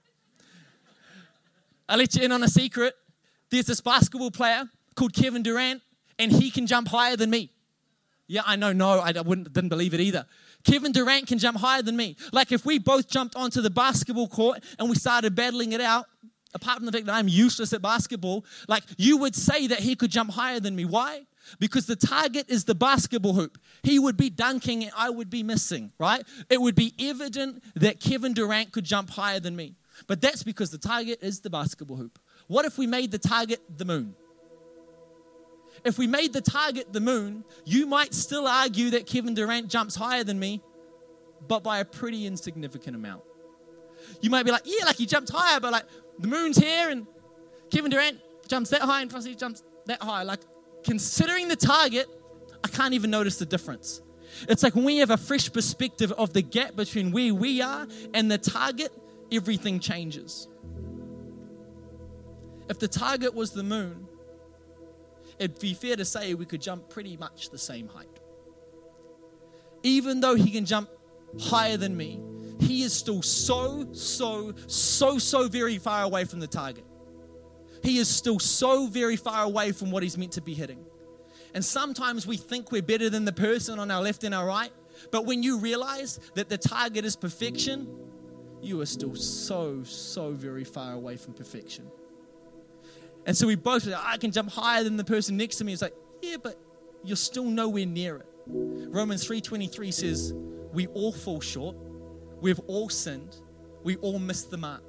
I'll 1.88 1.98
let 1.98 2.16
you 2.16 2.24
in 2.24 2.32
on 2.32 2.42
a 2.44 2.48
secret. 2.48 2.96
There's 3.52 3.66
this 3.66 3.82
basketball 3.82 4.32
player 4.32 4.64
called 4.96 5.14
Kevin 5.14 5.44
Durant, 5.44 5.82
and 6.18 6.32
he 6.32 6.50
can 6.50 6.66
jump 6.66 6.88
higher 6.88 7.16
than 7.16 7.30
me. 7.30 7.52
Yeah, 8.28 8.42
I 8.46 8.56
know. 8.56 8.74
No, 8.74 9.00
I 9.00 9.12
wouldn't, 9.22 9.54
didn't 9.54 9.70
believe 9.70 9.94
it 9.94 10.00
either. 10.00 10.26
Kevin 10.64 10.92
Durant 10.92 11.28
can 11.28 11.38
jump 11.38 11.58
higher 11.58 11.84
than 11.84 11.96
me. 11.96 12.16
Like 12.32 12.52
if 12.52 12.66
we 12.66 12.80
both 12.80 13.08
jumped 13.08 13.36
onto 13.36 13.62
the 13.62 13.70
basketball 13.70 14.28
court 14.28 14.64
and 14.80 14.90
we 14.90 14.96
started 14.96 15.36
battling 15.36 15.74
it 15.74 15.82
out, 15.82 16.08
apart 16.56 16.78
from 16.78 16.88
the 16.88 16.92
fact 16.92 17.06
that 17.06 17.14
I'm 17.14 17.28
useless 17.28 17.74
at 17.74 17.82
basketball, 17.84 18.46
like 18.68 18.84
you 18.98 19.18
would 19.18 19.36
say 19.36 19.68
that 19.68 19.80
he 19.80 19.96
could 19.96 20.10
jump 20.10 20.32
higher 20.32 20.60
than 20.60 20.76
me. 20.76 20.86
Why? 20.86 21.26
because 21.60 21.86
the 21.86 21.96
target 21.96 22.50
is 22.50 22.66
the 22.66 22.76
basketball 22.76 23.34
hoop. 23.34 23.58
He 23.84 24.00
would 24.00 24.18
be 24.18 24.30
dunking 24.30 24.84
and 24.84 24.92
I 24.98 25.10
would 25.10 25.30
be 25.30 25.44
missing, 25.44 25.92
right? 26.00 26.26
It 26.50 26.62
would 26.62 26.76
be 26.76 26.94
evident 27.00 27.64
that 27.76 28.00
Kevin 28.00 28.34
Durant 28.34 28.72
could 28.72 28.84
jump 28.84 29.10
higher 29.10 29.40
than 29.40 29.56
me. 29.56 29.76
But 30.08 30.22
that's 30.22 30.44
because 30.44 30.72
the 30.72 30.78
target 30.78 31.20
is 31.22 31.42
the 31.42 31.50
basketball 31.50 31.98
hoop. 31.98 32.20
What 32.48 32.66
if 32.66 32.78
we 32.78 32.88
made 32.88 33.12
the 33.12 33.18
target 33.18 33.62
the 33.78 33.86
moon? 33.86 34.16
If 35.84 35.98
we 35.98 36.08
made 36.08 36.34
the 36.34 36.42
target 36.42 36.92
the 36.92 37.00
moon, 37.00 37.44
you 37.64 37.86
might 37.86 38.14
still 38.14 38.48
argue 38.48 38.92
that 38.92 39.06
Kevin 39.06 39.34
Durant 39.34 39.70
jumps 39.70 39.96
higher 39.96 40.24
than 40.24 40.40
me, 40.40 40.62
but 41.48 41.64
by 41.64 41.80
a 41.80 41.86
pretty 41.86 42.26
insignificant 42.26 42.96
amount. 42.96 43.22
You 44.22 44.30
might 44.30 44.44
be 44.44 44.52
like, 44.52 44.64
yeah, 44.66 44.86
like 44.86 44.98
he 44.98 45.06
jumped 45.06 45.30
higher, 45.32 45.60
but 45.60 45.72
like 45.72 45.86
the 46.20 46.28
moon's 46.28 46.58
here 46.58 46.90
and 46.90 47.08
Kevin 47.70 47.92
Durant 47.92 48.20
jumps 48.48 48.70
that 48.70 48.82
high 48.82 49.02
and 49.02 49.12
Frosty 49.12 49.36
jumps 49.36 49.64
that 49.86 50.02
high. 50.02 50.24
Like 50.24 50.42
considering 50.84 51.48
the 51.48 51.56
target, 51.56 52.08
I 52.64 52.68
can't 52.68 52.94
even 52.94 53.10
notice 53.10 53.38
the 53.38 53.46
difference. 53.46 54.02
It's 54.50 54.64
like 54.64 54.76
when 54.76 54.86
we 54.86 54.98
have 54.98 55.12
a 55.12 55.18
fresh 55.18 55.52
perspective 55.52 56.12
of 56.14 56.34
the 56.34 56.42
gap 56.42 56.76
between 56.76 57.12
where 57.12 57.34
we 57.34 57.62
are 57.62 57.88
and 58.14 58.30
the 58.30 58.38
target, 58.38 58.92
everything 59.32 59.80
changes. 59.80 60.48
If 62.70 62.80
the 62.80 62.88
target 62.88 63.34
was 63.34 63.52
the 63.52 63.64
moon, 63.64 64.08
it'd 65.40 65.60
be 65.60 65.74
fair 65.74 65.96
to 65.96 66.06
say 66.06 66.34
we 66.34 66.46
could 66.46 66.62
jump 66.62 66.90
pretty 66.90 67.18
much 67.18 67.50
the 67.50 67.58
same 67.58 67.88
height. 67.88 68.10
Even 69.84 70.20
though 70.20 70.36
he 70.36 70.50
can 70.52 70.66
jump 70.66 70.90
higher 71.40 71.78
than 71.78 71.96
me, 71.96 72.20
he 72.66 72.84
is 72.84 72.94
still 72.94 73.22
so, 73.22 73.88
so, 73.94 74.54
so, 74.68 75.18
so 75.18 75.48
very 75.48 75.78
far 75.78 76.04
away 76.04 76.26
from 76.26 76.40
the 76.40 76.48
target 76.48 76.86
he 77.86 78.00
is 78.00 78.10
still 78.10 78.40
so 78.40 78.88
very 78.88 79.16
far 79.16 79.44
away 79.44 79.72
from 79.72 79.92
what 79.92 80.04
he's 80.04 80.18
meant 80.18 80.34
to 80.34 80.42
be 80.42 80.54
hitting. 80.54 80.84
And 81.54 81.64
sometimes 81.64 82.28
we 82.28 82.36
think 82.36 82.72
we're 82.72 82.82
better 82.82 83.10
than 83.10 83.24
the 83.26 83.32
person 83.32 83.80
on 83.80 83.92
our 83.92 84.02
left 84.02 84.24
and 84.24 84.34
our 84.34 84.46
right. 84.46 84.72
But 85.12 85.26
when 85.26 85.44
you 85.44 85.60
realize 85.60 86.20
that 86.34 86.50
the 86.50 86.58
target 86.58 87.06
is 87.06 87.16
perfection, 87.16 87.88
you 88.62 88.82
are 88.82 88.86
still 88.86 89.16
so, 89.16 89.84
so 89.84 90.32
very 90.32 90.64
far 90.64 90.94
away 90.94 91.16
from 91.16 91.34
perfection. 91.34 91.90
And 93.26 93.38
so 93.38 93.48
we 93.48 93.56
both, 93.56 93.88
I 93.96 94.18
can 94.18 94.32
jump 94.32 94.50
higher 94.50 94.84
than 94.84 94.98
the 94.98 95.04
person 95.04 95.38
next 95.38 95.58
to 95.58 95.64
me. 95.64 95.74
It's 95.74 95.82
like, 95.82 95.96
yeah, 96.22 96.38
but 96.42 96.60
you're 97.04 97.16
still 97.16 97.46
nowhere 97.46 97.86
near 97.86 98.18
it. 98.18 98.28
Romans 98.48 99.28
3:23 99.28 99.92
says, 99.92 100.34
"We 100.72 100.86
all 100.88 101.12
fall 101.12 101.42
short. 101.42 101.76
We've 102.42 102.60
all 102.68 102.90
sinned. 102.90 103.38
We 103.84 103.96
all 103.98 104.20
miss 104.20 104.44
the 104.44 104.58
mark." 104.58 104.84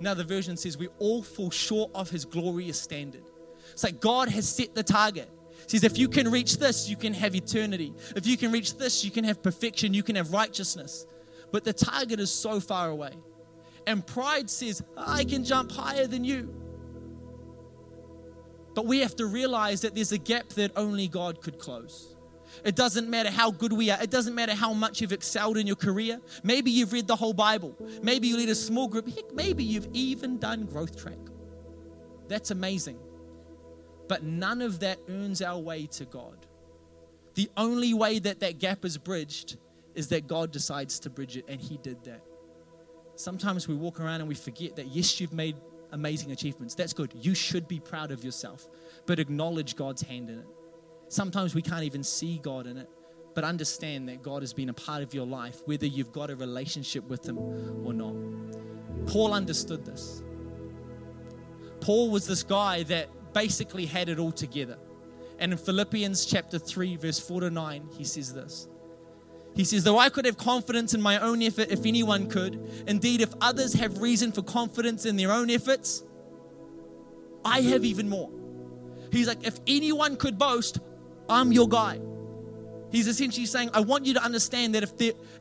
Another 0.00 0.24
version 0.24 0.56
says, 0.56 0.78
"We 0.78 0.88
all 0.98 1.22
fall 1.22 1.50
short 1.50 1.90
of 1.94 2.10
his 2.10 2.24
glorious 2.24 2.80
standard." 2.80 3.24
It's 3.72 3.84
like 3.84 4.00
God 4.00 4.28
has 4.28 4.48
set 4.48 4.74
the 4.74 4.82
target. 4.82 5.28
He 5.64 5.76
says, 5.76 5.84
if 5.84 5.98
you 5.98 6.08
can 6.08 6.30
reach 6.30 6.56
this, 6.56 6.88
you 6.88 6.96
can 6.96 7.12
have 7.12 7.34
eternity. 7.34 7.92
If 8.16 8.26
you 8.26 8.36
can 8.36 8.50
reach 8.52 8.76
this, 8.78 9.04
you 9.04 9.10
can 9.10 9.24
have 9.24 9.42
perfection, 9.42 9.92
you 9.92 10.02
can 10.02 10.16
have 10.16 10.32
righteousness. 10.32 11.06
But 11.52 11.64
the 11.64 11.72
target 11.72 12.20
is 12.20 12.30
so 12.30 12.60
far 12.60 12.88
away. 12.88 13.12
And 13.86 14.06
pride 14.06 14.48
says, 14.48 14.82
I 14.96 15.24
can 15.24 15.44
jump 15.44 15.72
higher 15.72 16.06
than 16.06 16.24
you. 16.24 16.54
But 18.74 18.86
we 18.86 19.00
have 19.00 19.16
to 19.16 19.26
realize 19.26 19.80
that 19.82 19.94
there's 19.94 20.12
a 20.12 20.18
gap 20.18 20.50
that 20.50 20.72
only 20.76 21.08
God 21.08 21.40
could 21.40 21.58
close. 21.58 22.14
It 22.64 22.76
doesn't 22.76 23.08
matter 23.08 23.30
how 23.30 23.50
good 23.50 23.72
we 23.72 23.90
are. 23.90 24.02
It 24.02 24.10
doesn't 24.10 24.34
matter 24.34 24.54
how 24.54 24.72
much 24.72 25.00
you've 25.00 25.12
excelled 25.12 25.56
in 25.56 25.66
your 25.66 25.76
career. 25.76 26.20
Maybe 26.42 26.70
you've 26.70 26.92
read 26.92 27.06
the 27.06 27.16
whole 27.16 27.32
Bible. 27.32 27.76
Maybe 28.02 28.28
you 28.28 28.36
lead 28.36 28.48
a 28.48 28.54
small 28.54 28.88
group. 28.88 29.08
Heck, 29.08 29.32
maybe 29.34 29.64
you've 29.64 29.88
even 29.92 30.38
done 30.38 30.66
growth 30.66 31.00
track. 31.00 31.18
That's 32.28 32.50
amazing. 32.50 32.98
But 34.08 34.22
none 34.22 34.62
of 34.62 34.80
that 34.80 34.98
earns 35.08 35.42
our 35.42 35.58
way 35.58 35.86
to 35.86 36.04
God. 36.04 36.46
The 37.34 37.50
only 37.56 37.94
way 37.94 38.18
that 38.18 38.40
that 38.40 38.58
gap 38.58 38.84
is 38.84 38.98
bridged 38.98 39.58
is 39.94 40.08
that 40.08 40.26
God 40.26 40.50
decides 40.50 40.98
to 41.00 41.10
bridge 41.10 41.36
it, 41.36 41.44
and 41.48 41.60
He 41.60 41.76
did 41.78 42.02
that. 42.04 42.22
Sometimes 43.16 43.68
we 43.68 43.74
walk 43.74 44.00
around 44.00 44.20
and 44.20 44.28
we 44.28 44.34
forget 44.34 44.76
that, 44.76 44.86
yes, 44.86 45.20
you've 45.20 45.32
made 45.32 45.56
amazing 45.92 46.32
achievements. 46.32 46.74
That's 46.74 46.92
good. 46.92 47.12
You 47.14 47.34
should 47.34 47.66
be 47.66 47.80
proud 47.80 48.10
of 48.10 48.24
yourself, 48.24 48.68
but 49.06 49.18
acknowledge 49.18 49.76
God's 49.76 50.02
hand 50.02 50.30
in 50.30 50.38
it. 50.38 50.46
Sometimes 51.08 51.54
we 51.54 51.62
can't 51.62 51.84
even 51.84 52.04
see 52.04 52.38
God 52.38 52.66
in 52.66 52.76
it, 52.76 52.88
but 53.34 53.44
understand 53.44 54.08
that 54.08 54.22
God 54.22 54.42
has 54.42 54.52
been 54.52 54.68
a 54.68 54.74
part 54.74 55.02
of 55.02 55.14
your 55.14 55.26
life, 55.26 55.62
whether 55.64 55.86
you've 55.86 56.12
got 56.12 56.30
a 56.30 56.36
relationship 56.36 57.08
with 57.08 57.26
Him 57.26 57.38
or 57.38 57.92
not. 57.92 58.14
Paul 59.06 59.32
understood 59.32 59.84
this. 59.84 60.22
Paul 61.80 62.10
was 62.10 62.26
this 62.26 62.42
guy 62.42 62.82
that 62.84 63.08
basically 63.32 63.86
had 63.86 64.08
it 64.08 64.18
all 64.18 64.32
together. 64.32 64.78
And 65.38 65.52
in 65.52 65.58
Philippians 65.58 66.26
chapter 66.26 66.58
3, 66.58 66.96
verse 66.96 67.20
4 67.20 67.42
to 67.42 67.50
9, 67.50 67.88
he 67.96 68.04
says 68.04 68.34
this. 68.34 68.68
He 69.54 69.64
says, 69.64 69.84
Though 69.84 69.98
I 69.98 70.08
could 70.08 70.24
have 70.24 70.36
confidence 70.36 70.94
in 70.94 71.00
my 71.00 71.18
own 71.20 71.42
effort 71.42 71.68
if 71.70 71.86
anyone 71.86 72.28
could, 72.28 72.84
indeed, 72.86 73.20
if 73.20 73.32
others 73.40 73.72
have 73.74 74.00
reason 74.00 74.32
for 74.32 74.42
confidence 74.42 75.06
in 75.06 75.16
their 75.16 75.32
own 75.32 75.50
efforts, 75.50 76.02
I 77.44 77.60
have 77.62 77.84
even 77.84 78.08
more. 78.08 78.30
He's 79.12 79.28
like, 79.28 79.46
If 79.46 79.58
anyone 79.66 80.16
could 80.16 80.38
boast, 80.38 80.80
I'm 81.28 81.52
your 81.52 81.68
guy. 81.68 82.00
He's 82.90 83.06
essentially 83.06 83.46
saying, 83.46 83.70
I 83.74 83.80
want 83.80 84.06
you 84.06 84.14
to 84.14 84.22
understand 84.22 84.74
that 84.74 84.82
if, 84.82 84.92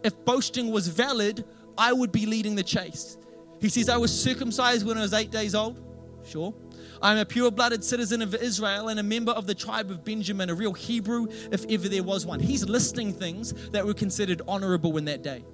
if 0.03 0.25
boasting 0.25 0.71
was 0.71 0.87
valid, 0.87 1.45
I 1.77 1.93
would 1.93 2.11
be 2.11 2.25
leading 2.25 2.55
the 2.55 2.63
chase. 2.63 3.17
He 3.61 3.69
says, 3.69 3.89
I 3.89 3.97
was 3.97 4.11
circumcised 4.11 4.85
when 4.85 4.97
I 4.97 5.01
was 5.01 5.13
eight 5.13 5.31
days 5.31 5.55
old. 5.55 5.81
Sure. 6.25 6.53
I'm 7.01 7.17
a 7.17 7.25
pure 7.25 7.51
blooded 7.51 7.83
citizen 7.83 8.21
of 8.21 8.35
Israel 8.35 8.89
and 8.89 8.99
a 8.99 9.03
member 9.03 9.31
of 9.31 9.47
the 9.47 9.55
tribe 9.55 9.89
of 9.91 10.03
Benjamin, 10.03 10.49
a 10.49 10.55
real 10.55 10.73
Hebrew, 10.73 11.27
if 11.51 11.65
ever 11.69 11.87
there 11.87 12.03
was 12.03 12.25
one. 12.25 12.39
He's 12.39 12.67
listing 12.67 13.13
things 13.13 13.53
that 13.69 13.85
were 13.85 13.93
considered 13.93 14.41
honorable 14.47 14.97
in 14.97 15.05
that 15.05 15.21
day. 15.21 15.45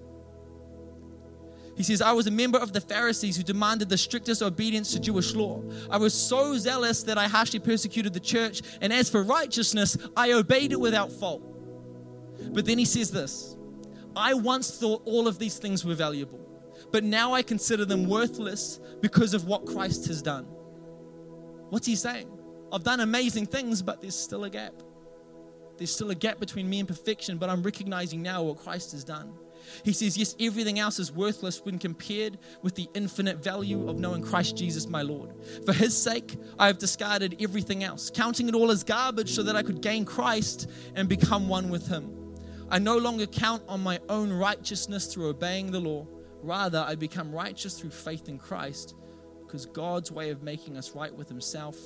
He 1.76 1.84
says, 1.84 2.02
I 2.02 2.12
was 2.12 2.28
a 2.28 2.32
member 2.32 2.60
of 2.60 2.72
the 2.72 2.82
Pharisees 2.82 3.36
who 3.36 3.44
demanded 3.44 3.90
the 3.90 3.98
strictest 3.98 4.44
obedience 4.44 4.94
to 4.94 5.00
Jewish 5.00 5.34
law. 5.34 5.64
I 5.90 5.98
was 5.98 6.14
so 6.14 6.56
zealous 6.58 7.04
that 7.04 7.18
I 7.18 7.28
harshly 7.28 7.60
persecuted 7.60 8.14
the 8.14 8.20
church, 8.20 8.62
and 8.82 8.94
as 8.94 9.10
for 9.10 9.24
righteousness, 9.24 9.98
I 10.16 10.34
obeyed 10.34 10.72
it 10.72 10.80
without 10.80 11.12
fault. 11.12 11.42
But 12.52 12.66
then 12.66 12.78
he 12.78 12.86
says 12.86 13.10
this 13.12 13.58
I 14.16 14.34
once 14.34 14.78
thought 14.78 15.02
all 15.06 15.28
of 15.28 15.40
these 15.40 15.58
things 15.58 15.84
were 15.84 15.96
valuable, 15.96 16.40
but 16.92 17.04
now 17.04 17.34
I 17.34 17.42
consider 17.42 17.86
them 17.86 18.08
worthless 18.08 18.80
because 19.02 19.34
of 19.34 19.46
what 19.46 19.66
Christ 19.66 20.08
has 20.08 20.22
done. 20.22 20.46
What's 21.70 21.88
he 21.88 21.96
saying? 21.96 22.30
I've 22.72 22.84
done 22.84 23.00
amazing 23.00 23.48
things, 23.48 23.82
but 23.82 24.02
there's 24.02 24.16
still 24.16 24.44
a 24.44 24.50
gap. 24.50 24.74
There's 25.78 25.94
still 25.94 26.12
a 26.12 26.16
gap 26.16 26.40
between 26.40 26.70
me 26.70 26.80
and 26.80 26.88
perfection, 26.88 27.38
but 27.38 27.50
I'm 27.50 27.64
recognizing 27.64 28.22
now 28.22 28.44
what 28.44 28.58
Christ 28.58 28.92
has 28.92 29.04
done. 29.04 29.34
He 29.84 29.94
says, 29.94 30.18
Yes, 30.18 30.36
everything 30.40 30.80
else 30.80 31.00
is 31.00 31.12
worthless 31.12 31.64
when 31.64 31.80
compared 31.80 32.38
with 32.62 32.76
the 32.76 32.90
infinite 32.94 33.44
value 33.44 33.90
of 33.90 34.00
knowing 34.00 34.22
Christ 34.22 34.58
Jesus, 34.58 34.88
my 34.88 35.02
Lord. 35.02 35.34
For 35.66 35.74
his 35.74 35.98
sake, 35.98 36.38
I 36.60 36.68
have 36.68 36.78
discarded 36.78 37.38
everything 37.40 37.84
else, 37.84 38.10
counting 38.10 38.48
it 38.48 38.56
all 38.56 38.72
as 38.72 38.84
garbage 38.84 39.32
so 39.32 39.44
that 39.44 39.56
I 39.56 39.64
could 39.64 39.82
gain 39.82 40.06
Christ 40.06 40.70
and 40.96 41.08
become 41.10 41.48
one 41.48 41.70
with 41.70 41.88
him. 41.88 42.36
I 42.70 42.80
no 42.80 42.98
longer 42.98 43.28
count 43.28 43.64
on 43.68 43.82
my 43.82 44.00
own 44.10 44.32
righteousness 44.32 45.14
through 45.14 45.30
obeying 45.30 45.72
the 45.72 45.80
law. 45.80 46.08
Rather, 46.42 46.84
I 46.88 46.96
become 46.96 47.32
righteous 47.32 47.80
through 47.80 47.92
faith 47.92 48.28
in 48.28 48.40
Christ 48.40 48.96
because 49.46 49.66
God's 49.68 50.12
way 50.12 50.32
of 50.32 50.42
making 50.42 50.78
us 50.78 50.96
right 50.96 51.14
with 51.14 51.30
Himself 51.30 51.78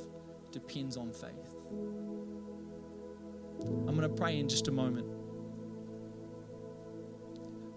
depends 0.51 0.95
on 0.95 1.11
faith. 1.11 1.55
I'm 3.61 3.95
going 3.95 4.01
to 4.01 4.09
pray 4.09 4.39
in 4.39 4.47
just 4.47 4.69
a 4.69 4.71
moment. 4.71 5.16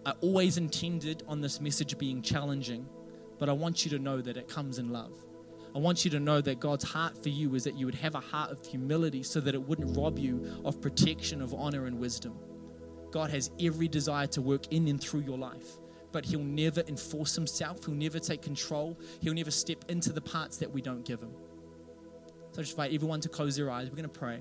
I 0.07 0.13
always 0.21 0.57
intended 0.57 1.23
on 1.29 1.41
this 1.41 1.61
message 1.61 1.99
being 1.99 2.23
challenging, 2.23 2.87
but 3.39 3.49
I 3.49 3.53
want 3.53 3.85
you 3.85 3.91
to 3.93 3.99
know 3.99 4.21
that 4.21 4.37
it 4.37 4.49
comes 4.49 4.79
in 4.79 4.91
love. 4.91 5.13
I 5.75 5.79
want 5.79 6.05
you 6.05 6.11
to 6.13 6.21
know 6.21 6.41
that 6.41 6.59
God's 6.59 6.85
heart 6.85 7.23
for 7.23 7.29
you 7.29 7.55
is 7.55 7.65
that 7.65 7.75
you 7.75 7.87
would 7.87 7.95
have 7.95 8.15
a 8.15 8.21
heart 8.21 8.51
of 8.51 8.65
humility 8.67 9.23
so 9.23 9.41
that 9.41 9.55
it 9.55 9.63
wouldn't 9.63 9.97
rob 9.97 10.19
you 10.19 10.61
of 10.65 10.81
protection, 10.81 11.41
of 11.41 11.55
honor, 11.55 11.87
and 11.87 11.99
wisdom. 11.99 12.37
God 13.11 13.31
has 13.31 13.51
every 13.61 13.89
desire 13.89 14.27
to 14.29 14.43
work 14.43 14.73
in 14.73 14.89
and 14.89 15.01
through 15.01 15.21
your 15.21 15.39
life 15.39 15.79
but 16.13 16.25
he'll 16.25 16.41
never 16.41 16.83
enforce 16.89 17.35
himself. 17.35 17.85
He'll 17.85 17.95
never 17.95 18.19
take 18.19 18.43
control. 18.43 18.99
He'll 19.21 19.35
never 19.35 19.51
step 19.51 19.85
into 19.89 20.13
the 20.13 20.21
parts 20.21 20.57
that 20.59 20.71
we 20.71 20.83
don't 20.83 21.05
give 21.05 21.21
him. 21.21 21.33
So 22.53 22.61
I 22.61 22.63
just 22.63 22.73
invite 22.73 22.93
everyone 22.93 23.21
to 23.21 23.29
close 23.29 23.57
their 23.57 23.71
eyes. 23.71 23.89
We're 23.89 23.97
going 23.97 24.09
to 24.09 24.19
pray. 24.19 24.41